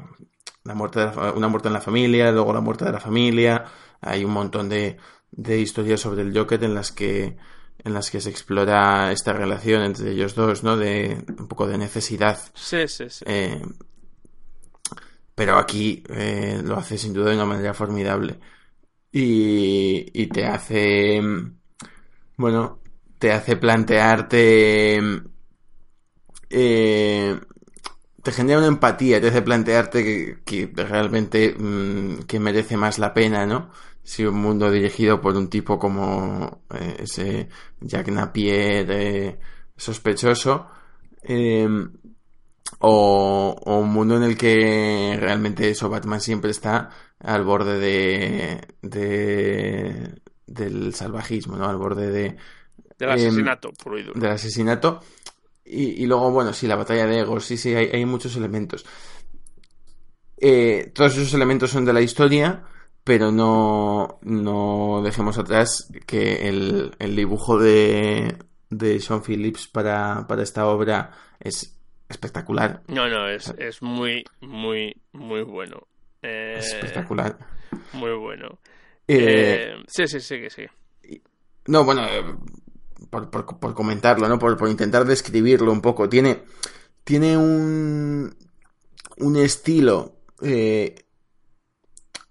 [0.65, 3.65] la muerte de la una muerte en la familia, luego la muerte de la familia,
[4.01, 4.97] hay un montón de,
[5.31, 7.37] de historias sobre el Joker en las que
[7.83, 10.77] en las que se explora esta relación entre ellos dos, ¿no?
[10.77, 12.39] De un poco de necesidad.
[12.55, 13.25] Sí, sí, sí.
[13.27, 13.63] Eh,
[15.35, 18.39] pero aquí eh, lo hace sin duda de una manera formidable.
[19.13, 21.21] Y, y te hace.
[22.37, 22.81] Bueno,
[23.19, 25.01] te hace plantearte.
[26.51, 27.41] eh,
[28.23, 33.15] te genera una empatía, te hace plantearte que, que realmente mm, que merece más la
[33.15, 33.71] pena, ¿no?
[34.03, 37.49] Si un mundo dirigido por un tipo como eh, ese
[37.81, 39.39] Jack Napier eh,
[39.77, 40.69] sospechoso,
[41.23, 41.69] eh,
[42.79, 48.61] o, o un mundo en el que realmente eso Batman siempre está al borde de,
[48.83, 51.67] de del salvajismo, ¿no?
[51.69, 52.37] Al borde de,
[52.99, 54.21] Del em, asesinato, y duro.
[54.21, 55.01] del asesinato.
[55.73, 58.85] Y, y luego, bueno, sí, la batalla de egos, sí, sí, hay, hay muchos elementos.
[60.39, 62.65] Eh, todos esos elementos son de la historia,
[63.05, 68.37] pero no, no dejemos atrás que el, el dibujo de,
[68.71, 71.77] de Sean Phillips para, para esta obra es
[72.09, 72.83] espectacular.
[72.89, 75.87] No, no, es, es muy, muy, muy bueno.
[76.23, 77.39] Eh, Es espectacular.
[77.93, 78.59] Muy bueno.
[79.07, 80.63] Eh, Eh, sí, sí, sí, que sí.
[81.67, 82.25] No, bueno, eh,
[83.11, 84.39] por, por- por comentarlo, ¿no?
[84.39, 86.09] Por, por intentar describirlo un poco.
[86.09, 86.43] Tiene,
[87.05, 88.35] tiene un,
[89.19, 90.95] un estilo eh,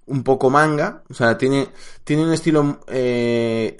[0.05, 1.03] un poco manga.
[1.09, 1.67] O sea, tiene,
[2.03, 3.77] tiene un estilo eh,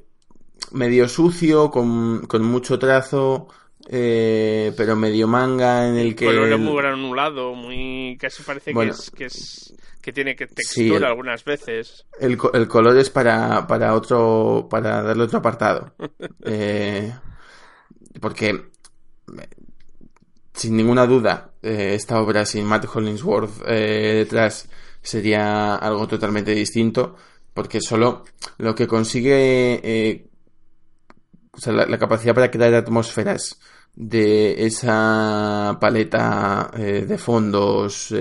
[0.72, 3.48] medio sucio, con, con mucho trazo,
[3.88, 6.26] eh, pero medio manga en el que...
[6.26, 8.94] color el- muy granulado, muy casi parece Bueno.
[8.94, 12.06] que es que es que tiene que textura el- algunas veces.
[12.20, 15.94] El, el color es para, para otro, para darle otro apartado.
[16.44, 17.14] Eh,
[18.22, 18.70] porque,
[20.54, 24.70] sin ninguna duda, eh, esta obra sin Matt Hollingsworth eh, detrás
[25.02, 27.16] sería algo totalmente distinto.
[27.54, 28.24] Porque solo
[28.58, 30.30] lo que consigue, eh,
[31.52, 33.60] o sea, la, la capacidad para crear atmósferas
[33.96, 38.14] de esa paleta de fondos,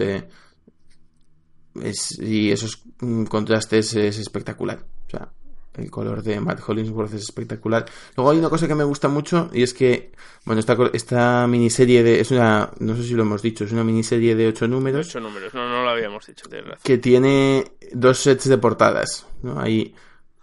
[1.83, 4.85] es- y esos mm, contrastes es espectacular.
[5.07, 5.29] O sea,
[5.77, 7.87] el color de Matt Hollingsworth es espectacular.
[8.17, 10.11] Luego hay una cosa que me gusta mucho y es que,
[10.45, 13.85] bueno, esta, esta miniserie de, es una, no sé si lo hemos dicho, es una
[13.85, 16.81] miniserie de ocho números Ocho números, no, no lo habíamos dicho, tienes razón.
[16.83, 19.27] que tiene dos sets de portadas.
[19.43, 19.61] ¿no?
[19.61, 19.95] Hay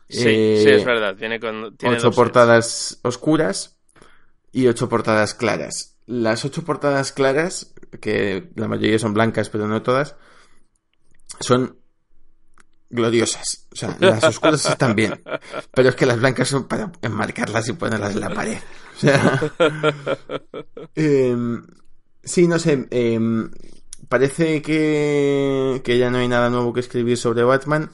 [0.07, 2.15] Sí, eh, sí, es verdad, tiene, con, tiene ocho dos sets.
[2.15, 3.75] portadas oscuras
[4.51, 5.97] y ocho portadas claras.
[6.05, 10.15] Las ocho portadas claras, que la mayoría son blancas, pero no todas,
[11.39, 11.77] son
[12.89, 13.67] gloriosas.
[13.71, 15.21] O sea, las oscuras están bien,
[15.73, 18.57] pero es que las blancas son para enmarcarlas y ponerlas en la pared.
[18.95, 19.41] O sea,
[20.95, 21.65] em,
[22.23, 22.87] sí, no sé.
[22.91, 23.49] em,
[24.07, 27.89] parece que, que ya no hay nada nuevo que escribir sobre Batman.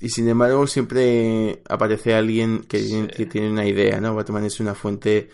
[0.00, 3.06] Y sin embargo, siempre aparece alguien que, Sí.
[3.14, 4.16] que tiene una idea, ¿no?
[4.16, 5.30] Batman es una fuente,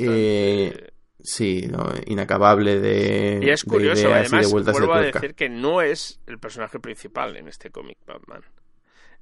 [0.00, 0.91] eh,
[1.22, 1.92] sí, ¿no?
[2.06, 5.20] inacabable de, Y es de curioso, ideas y además, de vueltas de vuelvo a tuerca.
[5.20, 8.42] decir que no es el personaje principal en este cómic Batman.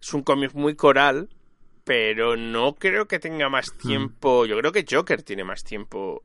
[0.00, 1.28] Es un cómic muy coral,
[1.84, 4.46] pero no creo que tenga más tiempo.
[4.46, 6.24] Yo creo que Joker tiene más tiempo.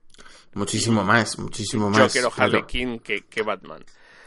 [0.53, 1.99] Muchísimo más, muchísimo más.
[1.99, 2.67] Joker o Harley claro.
[2.67, 3.83] Quinn que, que Batman.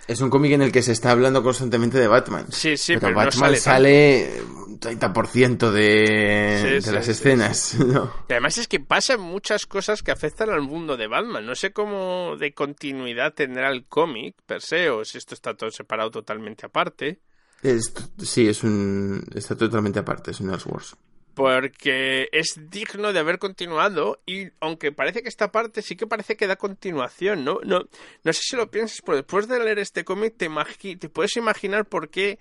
[0.09, 2.47] Es un cómic en el que se está hablando constantemente de Batman.
[2.51, 4.43] Sí, sí, pero, pero, no Batman sale.
[4.67, 7.75] un 30% de, Sí, de sí, las sí, escenas.
[7.79, 8.11] ¿no?
[8.29, 11.45] Y además es que pasan muchas cosas que afectan al mundo de Batman.
[11.45, 15.71] No sé cómo de continuidad tendrá el cómic per se, o si esto está todo
[15.71, 17.21] separado totalmente aparte.
[17.63, 17.93] Es-
[18.23, 20.97] sí, es un, está totalmente aparte, es un Elseworlds.
[21.39, 26.37] Porque es digno de haber continuado y aunque parece que esta parte sí que parece
[26.37, 27.61] que da continuación, ¿no?
[27.65, 27.81] No,
[28.25, 30.49] no sé si lo piensas, pero después de leer este cómic te,
[30.97, 32.39] te puedes imaginar por qué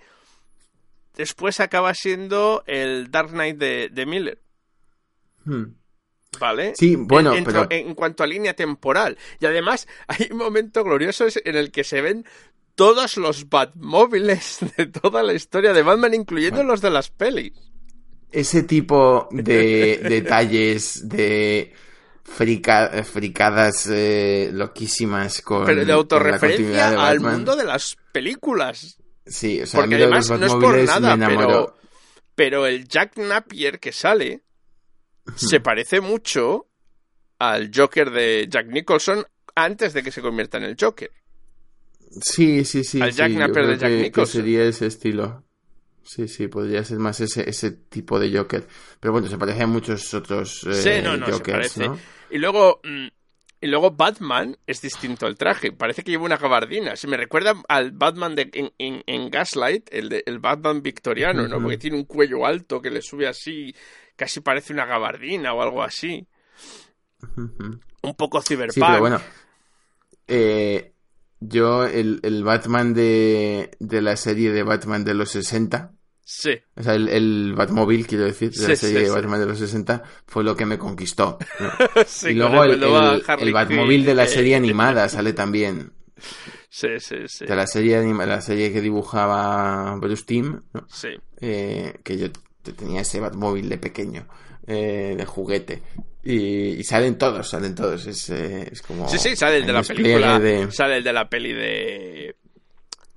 [1.16, 4.42] después acaba siendo el Dark Knight de, de Miller,
[5.44, 5.74] Hmm.
[6.38, 6.74] ¿vale?
[6.76, 9.16] Sí, bueno, en, pero- en cuanto a línea temporal.
[9.40, 12.24] Y además hay un momento glorioso en el que se ven
[12.74, 17.52] todos los Batmóviles de toda la historia de Batman, incluyendo los de las pelis.
[18.30, 21.72] Ese tipo de detalles, de
[22.24, 28.98] frica- fricadas eh, loquísimas con, Pero de autorreferencia de al mundo de las películas.
[29.26, 31.76] Sí, o sea, Porque además no es por nada, pero,
[32.34, 34.42] pero el Jack Napier que sale
[35.36, 36.66] se parece mucho
[37.38, 39.24] al Joker de Jack Nicholson
[39.54, 41.10] antes de que se convierta en el Joker.
[42.22, 43.00] Sí, sí, sí.
[43.02, 44.40] Al Jack sí, Napier de Jack que- que Nicholson.
[44.40, 45.44] sería ese estilo.
[46.08, 48.66] Sí, sí, podría ser más ese, ese tipo de Joker.
[48.98, 51.86] Pero bueno, se parece a muchos otros eh, Sí, no, no, se parece.
[51.86, 51.98] ¿no?
[52.30, 53.06] Y luego, mm,
[53.60, 55.70] y luego Batman es distinto al traje.
[55.70, 56.96] Parece que lleva una gabardina.
[56.96, 61.46] Se me recuerda al Batman de, en, en- en Gaslight, el, de, el Batman victoriano,
[61.46, 61.60] ¿no?
[61.60, 63.74] Porque tiene un cuello alto que le sube así,
[64.16, 66.26] casi parece una gabardina o algo así.
[67.36, 68.74] Un poco cyberpunk.
[68.74, 69.20] Sí, pero bueno.
[70.26, 70.92] eh,
[71.40, 75.92] yo, el, el Batman de, de la serie de Batman de los 60,
[76.30, 76.50] Sí.
[76.76, 79.10] o sea, el, el Batmóvil, quiero decir, de Sí, la serie sí.
[79.10, 81.38] Batman de los 60, fue lo que me conquistó.
[81.58, 81.70] ¿no?
[82.30, 85.90] Y luego el, el- Batmóvil de la eh, serie animada sale también.
[86.68, 87.46] Sí, sí, sí.
[87.46, 90.86] De la serie, anima- la serie que dibujaba Bruce Timm, ¿no?
[90.90, 91.08] Sí.
[91.40, 92.26] eh, que yo
[92.62, 94.28] te- tenía ese Batmóvil de pequeño,
[94.66, 95.82] eh, de juguete.
[96.24, 98.06] Y, y salen todos, salen todos.
[98.06, 99.08] Es, eh, es como.
[99.08, 100.38] Sí, sí, sale el de la película.
[100.38, 102.36] de- Sale el de la peli de.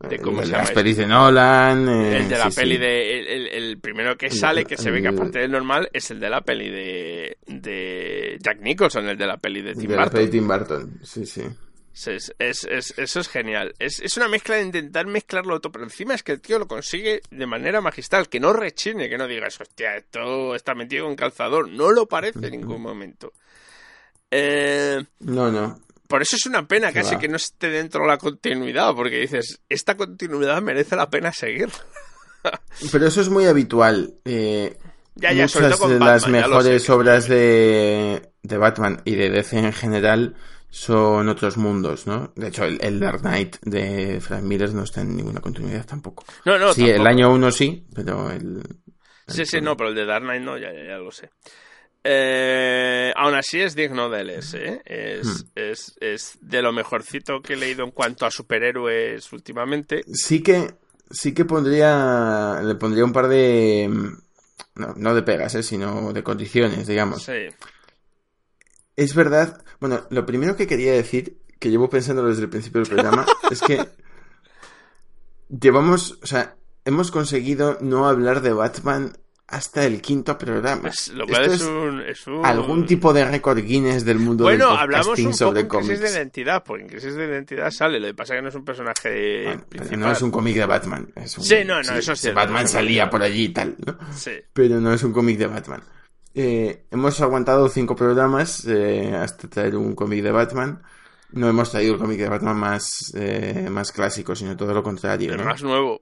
[0.10, 1.88] De el cómo de se las pelis de Nolan.
[1.90, 2.82] eh, El de la sí, peli sí.
[2.82, 3.58] de.
[3.58, 6.42] El, primero que sale, que se ve que aparte del normal, es el de la
[6.42, 7.38] peli de.
[7.48, 10.14] de Jack Nicholson, el de la peli de Tim de la Burton.
[10.14, 11.44] peli de Tim Burton, sí, sí.
[11.94, 13.74] Es, es- es- eso es genial.
[13.78, 16.66] Es, es una mezcla de intentar mezclarlo todo, pero encima es que el tío lo
[16.68, 18.30] consigue de manera magistral.
[18.30, 21.68] Que no rechine, que no digas, hostia, esto está metido en calzador.
[21.70, 23.34] No lo parece en ningún momento.
[24.32, 25.80] Eh, No, no.
[26.12, 29.60] Por eso es una pena casi que no esté dentro de la continuidad, porque dices,
[29.68, 31.70] esta continuidad merece la pena seguir.
[32.92, 34.14] Pero eso es muy habitual.
[34.26, 34.78] eh,
[35.16, 39.16] Ya, ya, sobre muchas con de las Batman, mejores sé obras de, de Batman y
[39.16, 40.36] de DC en general
[40.70, 42.32] son otros mundos, ¿no?
[42.36, 46.24] De hecho, el, el Dark Knight de Frank Miller no está en ninguna continuidad tampoco.
[46.46, 47.02] No, no, sí, tampoco.
[47.02, 48.62] el año uno sí, pero el...
[49.28, 51.30] Sí, sí, no, pero el de Dark Knight no, ya, ya, ya lo sé.
[52.04, 54.82] Eh, aún así es digno de LS, ¿eh?
[54.86, 55.50] Es, Hmm.
[55.56, 60.04] es, es de lo mejorcito que he leído en cuanto a superhéroes últimamente.
[60.12, 60.74] Sí que,
[61.12, 63.88] sí que pondría, le pondría un par de,
[64.76, 65.64] no, no de pegas, ¿eh?
[65.64, 67.24] sino de condiciones, digamos.
[67.24, 67.50] Sí.
[68.96, 72.90] Es verdad, bueno, lo primero que quería decir, que llevo pensando desde el principio del
[72.90, 73.80] programa, es que
[75.50, 79.18] llevamos, o sea, hemos conseguido no hablar de Batman
[79.52, 80.82] hasta el quinto programa.
[80.84, 84.18] Pues, lo cual Esto es es un, es un- algún tipo de récord Guinness del
[84.20, 87.26] mundo Bueno, del hablamos un poco sobre en crisis de identidad, porque en crisis de
[87.26, 88.00] identidad sale.
[88.00, 90.00] Lo que pasa es que no es un personaje Bueno, pero principal.
[90.00, 91.12] no es un cómic de Batman.
[91.16, 92.40] es un- Sí, no, no, eso es cierto.
[92.40, 93.98] Batman salía por allí y tal, ¿no?
[94.16, 94.32] Sí.
[94.54, 95.84] pero no es un cómic de Batman.
[96.34, 100.82] Eh, hemos aguantado cinco programas eh, hasta traer un cómic de Batman.
[101.34, 105.36] No hemos traído el cómic de Batman más, eh, más clásico, sino todo lo contrario.
[105.36, 105.44] ¿no?
[105.46, 106.02] más nuevo.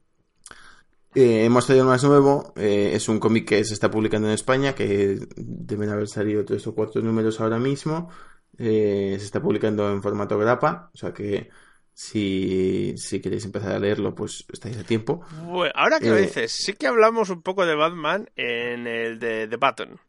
[1.14, 2.54] Eh, hemos traído más nuevo.
[2.56, 6.66] eh, es un cómic que se está publicando en España, que deben haber salido tres
[6.68, 8.10] o cuatro números ahora mismo.
[8.58, 11.50] Eh, se está publicando en formato grapa, o sea que
[11.94, 15.22] si, si queréis empezar a leerlo, pues estáis a tiempo.
[15.28, 19.20] Bueno, ahora que lo Eh, dices, sí que hablamos un poco de Batman en el
[19.20, 20.00] de The Button.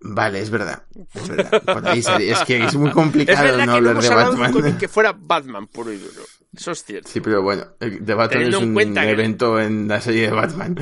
[0.00, 0.82] Vale, es verdad.
[1.14, 1.62] Es verdad.
[1.62, 4.52] Por ahí sale- es que es muy Es complicado no que hablar de Batman.
[4.52, 6.22] cómic que fuera Batman puro y duro.
[6.56, 7.08] Eso es cierto.
[7.08, 10.32] Sí, pero bueno, The Batman Teniendo es en un que- evento en la serie de
[10.34, 10.74] Batman.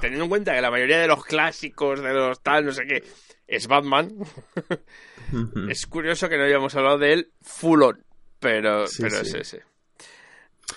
[0.00, 3.02] Teniendo en cuenta que la mayoría de los clásicos, de los tal, no sé qué,
[3.46, 4.10] es Batman,
[5.68, 8.04] es curioso que no hayamos hablado de él full on.
[8.40, 9.32] Pero, Sí, pero sí.
[9.32, 9.56] sí, sí.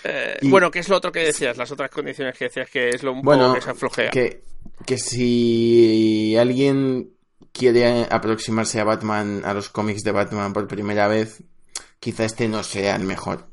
[0.04, 1.58] Eh, Y- Bueno, ¿qué es lo otro que decías?
[1.58, 4.10] Las otras condiciones que decías que es lo un Bueno, poco que se aflojea.
[4.12, 4.42] que,
[4.86, 7.12] que si alguien
[7.52, 11.44] quiere aproximarse a Batman, a los cómics de Batman por primera vez,
[12.00, 13.48] quizá este no sea el mejor.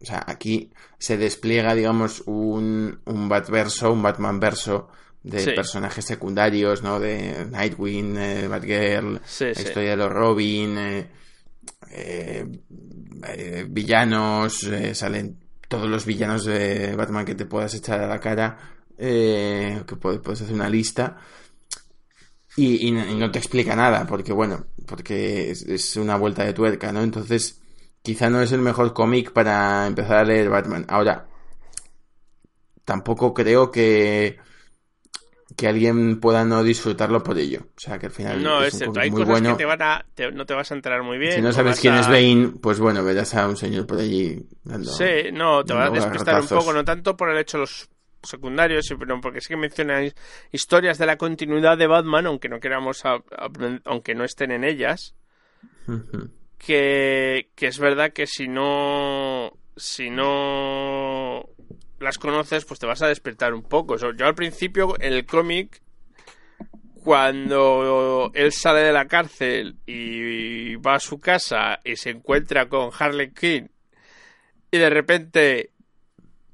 [0.00, 4.88] O sea, aquí se despliega, digamos, un, un Batverso, un Batman verso
[5.22, 5.50] de Sí.
[5.54, 6.98] personajes secundarios, ¿no?
[6.98, 9.62] De Nightwing, eh, Batgirl, Sí, la sí.
[9.62, 11.08] historia de los Robin, eh,
[11.90, 12.46] eh,
[13.28, 18.18] eh, villanos, eh, salen todos los villanos de Batman que te puedas echar a la
[18.18, 18.58] cara,
[18.98, 21.16] eh, que puedes, puedes hacer una lista
[22.56, 26.44] y, y no y no te explica nada, porque bueno, porque es, es una vuelta
[26.44, 27.02] de tuerca, ¿no?
[27.02, 27.60] Entonces,
[28.02, 30.84] quizá no es el mejor cómic para empezar a leer Batman.
[30.88, 31.28] Ahora,
[32.84, 34.38] tampoco creo que
[35.56, 37.60] que alguien pueda no disfrutarlo por ello.
[37.76, 39.50] O sea, que al final No, es un Hay muy cosas bueno.
[39.52, 41.34] que te van a, te- no te vas a enterar muy bien.
[41.34, 43.98] Si no sabes vas quién a- es Bane, pues bueno, verás a un señor por
[43.98, 44.90] allí dando...
[44.92, 47.88] Sí, no, te va a despistar un poco, no tanto por el hecho de los
[48.22, 50.12] secundarios, sino porque sí que mencionan
[50.50, 53.22] historias de la continuidad de Batman, aunque no queramos, a-
[53.84, 55.14] aunque no estén en ellas,
[56.58, 61.48] que, que es verdad que si no, si no
[61.98, 63.96] las conoces, pues te vas a despertar un poco.
[63.96, 65.80] Yo al principio, en el cómic,
[67.02, 72.90] cuando él sale de la cárcel y va a su casa y se encuentra con
[72.96, 73.70] Harley Quinn
[74.70, 75.70] y de repente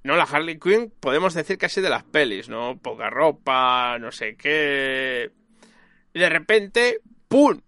[0.04, 4.36] no la Harley Quinn podemos decir casi de las pelis no poca ropa no sé
[4.36, 5.30] qué.
[6.12, 7.60] Y de repente pum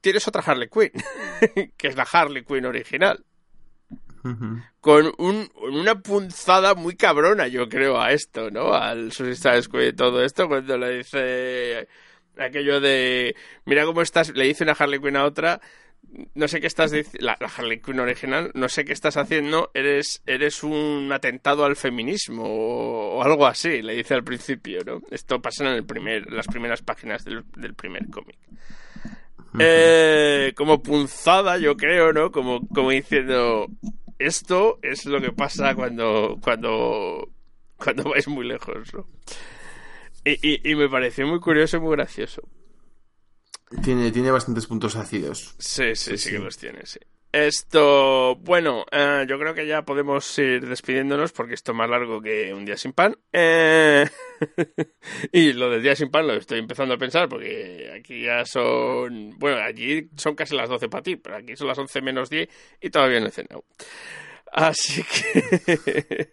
[0.00, 0.92] tienes otra Harley Quinn
[1.76, 3.24] que es la Harley Quinn original.
[4.80, 8.74] Con un, una punzada muy cabrona, yo creo, a esto, ¿no?
[8.74, 11.88] Al Suicide Squad y todo esto, cuando le dice
[12.36, 15.60] aquello de, mira cómo estás, le dice una Harley Quinn a otra,
[16.34, 19.70] no sé qué estás diciendo, la, la Harley Quinn original, no sé qué estás haciendo,
[19.74, 25.02] eres, eres un atentado al feminismo o, o algo así, le dice al principio, ¿no?
[25.10, 28.38] Esto pasa en el primer, las primeras páginas del, del primer cómic.
[29.58, 32.30] Eh, como punzada, yo creo, ¿no?
[32.30, 33.66] Como, como diciendo,
[34.18, 37.28] esto es lo que pasa cuando, cuando,
[37.76, 39.06] cuando vais muy lejos, ¿no?
[40.24, 42.42] Y, y, y me pareció muy curioso y muy gracioso.
[43.82, 45.54] Tiene, tiene bastantes puntos ácidos.
[45.58, 47.00] Sí, sí, sí, Sí, que los tiene, sí.
[47.30, 52.22] Esto, bueno, eh, yo creo que ya podemos ir despidiéndonos porque esto es más largo
[52.22, 53.18] que un día sin pan.
[53.30, 54.08] Eh,
[55.32, 59.38] y lo del día sin pan lo estoy empezando a pensar porque aquí ya son,
[59.38, 62.48] bueno, allí son casi las 12 para ti, pero aquí son las 11 menos 10
[62.80, 63.64] y todavía no he cenado.
[64.50, 66.30] Así que...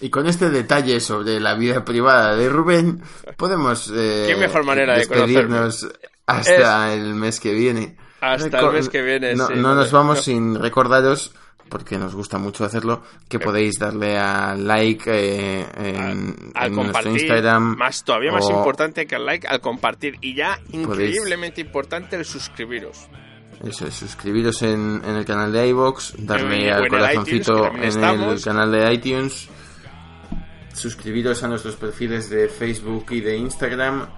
[0.00, 3.00] Y con este detalle sobre la vida privada de Rubén,
[3.36, 5.88] podemos eh, Qué mejor manera de despedirnos
[6.38, 7.96] hasta el mes que viene.
[8.20, 10.22] Hasta el mes que viene, No, sí, no no nos vamos no.
[10.22, 11.32] sin recordaros,
[11.68, 17.10] porque nos gusta mucho hacerlo, que podéis darle a like eh, en, al en nuestro
[17.10, 17.76] Instagram.
[17.76, 23.08] más todavía más importante que el like, al compartir y ya increíblemente importante el suscribiros.
[23.64, 27.96] Eso es, suscribiros en, en el canal de iVoox, darle Eh, al el corazoncito iTunes,
[27.96, 29.48] en el canal de iTunes,
[30.74, 34.08] suscribiros a nuestros perfiles de Facebook y de Instagram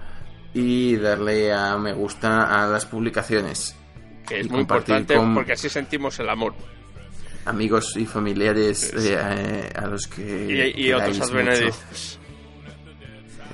[0.55, 3.75] y darle a me gusta a las publicaciones.
[4.27, 6.55] Que es muy importante con- porque así sentimos el amor.
[7.45, 10.73] Amigos y familiares eh, eh, a los que.
[10.75, 12.19] Y, y otros advenedizos.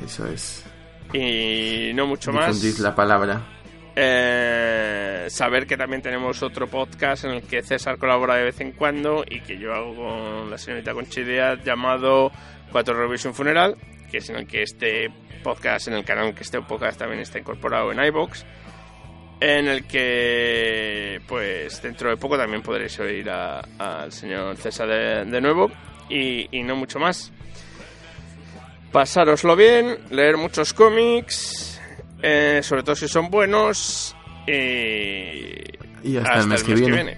[0.06, 0.64] Eso es.
[1.12, 2.62] Y no mucho más.
[2.62, 3.42] Difundid la palabra.
[3.96, 8.72] Eh, saber que también tenemos otro podcast en el que César colabora de vez en
[8.72, 12.32] cuando y que yo hago con la señorita Conchidea llamado
[12.72, 13.76] Cuatro Revision Funeral,
[14.10, 15.10] que es en el que este
[15.42, 18.46] podcast, en el canal que este podcast también está incorporado en iBox,
[19.40, 25.42] en el que pues dentro de poco también podréis oír al señor César de, de
[25.42, 25.72] nuevo
[26.10, 27.32] y, y no mucho más.
[28.92, 31.80] Pasároslo bien, leer muchos cómics,
[32.22, 34.16] eh, sobre todo si son buenos.
[34.46, 35.62] Y,
[36.04, 37.18] Y hasta, el mes, que, viene.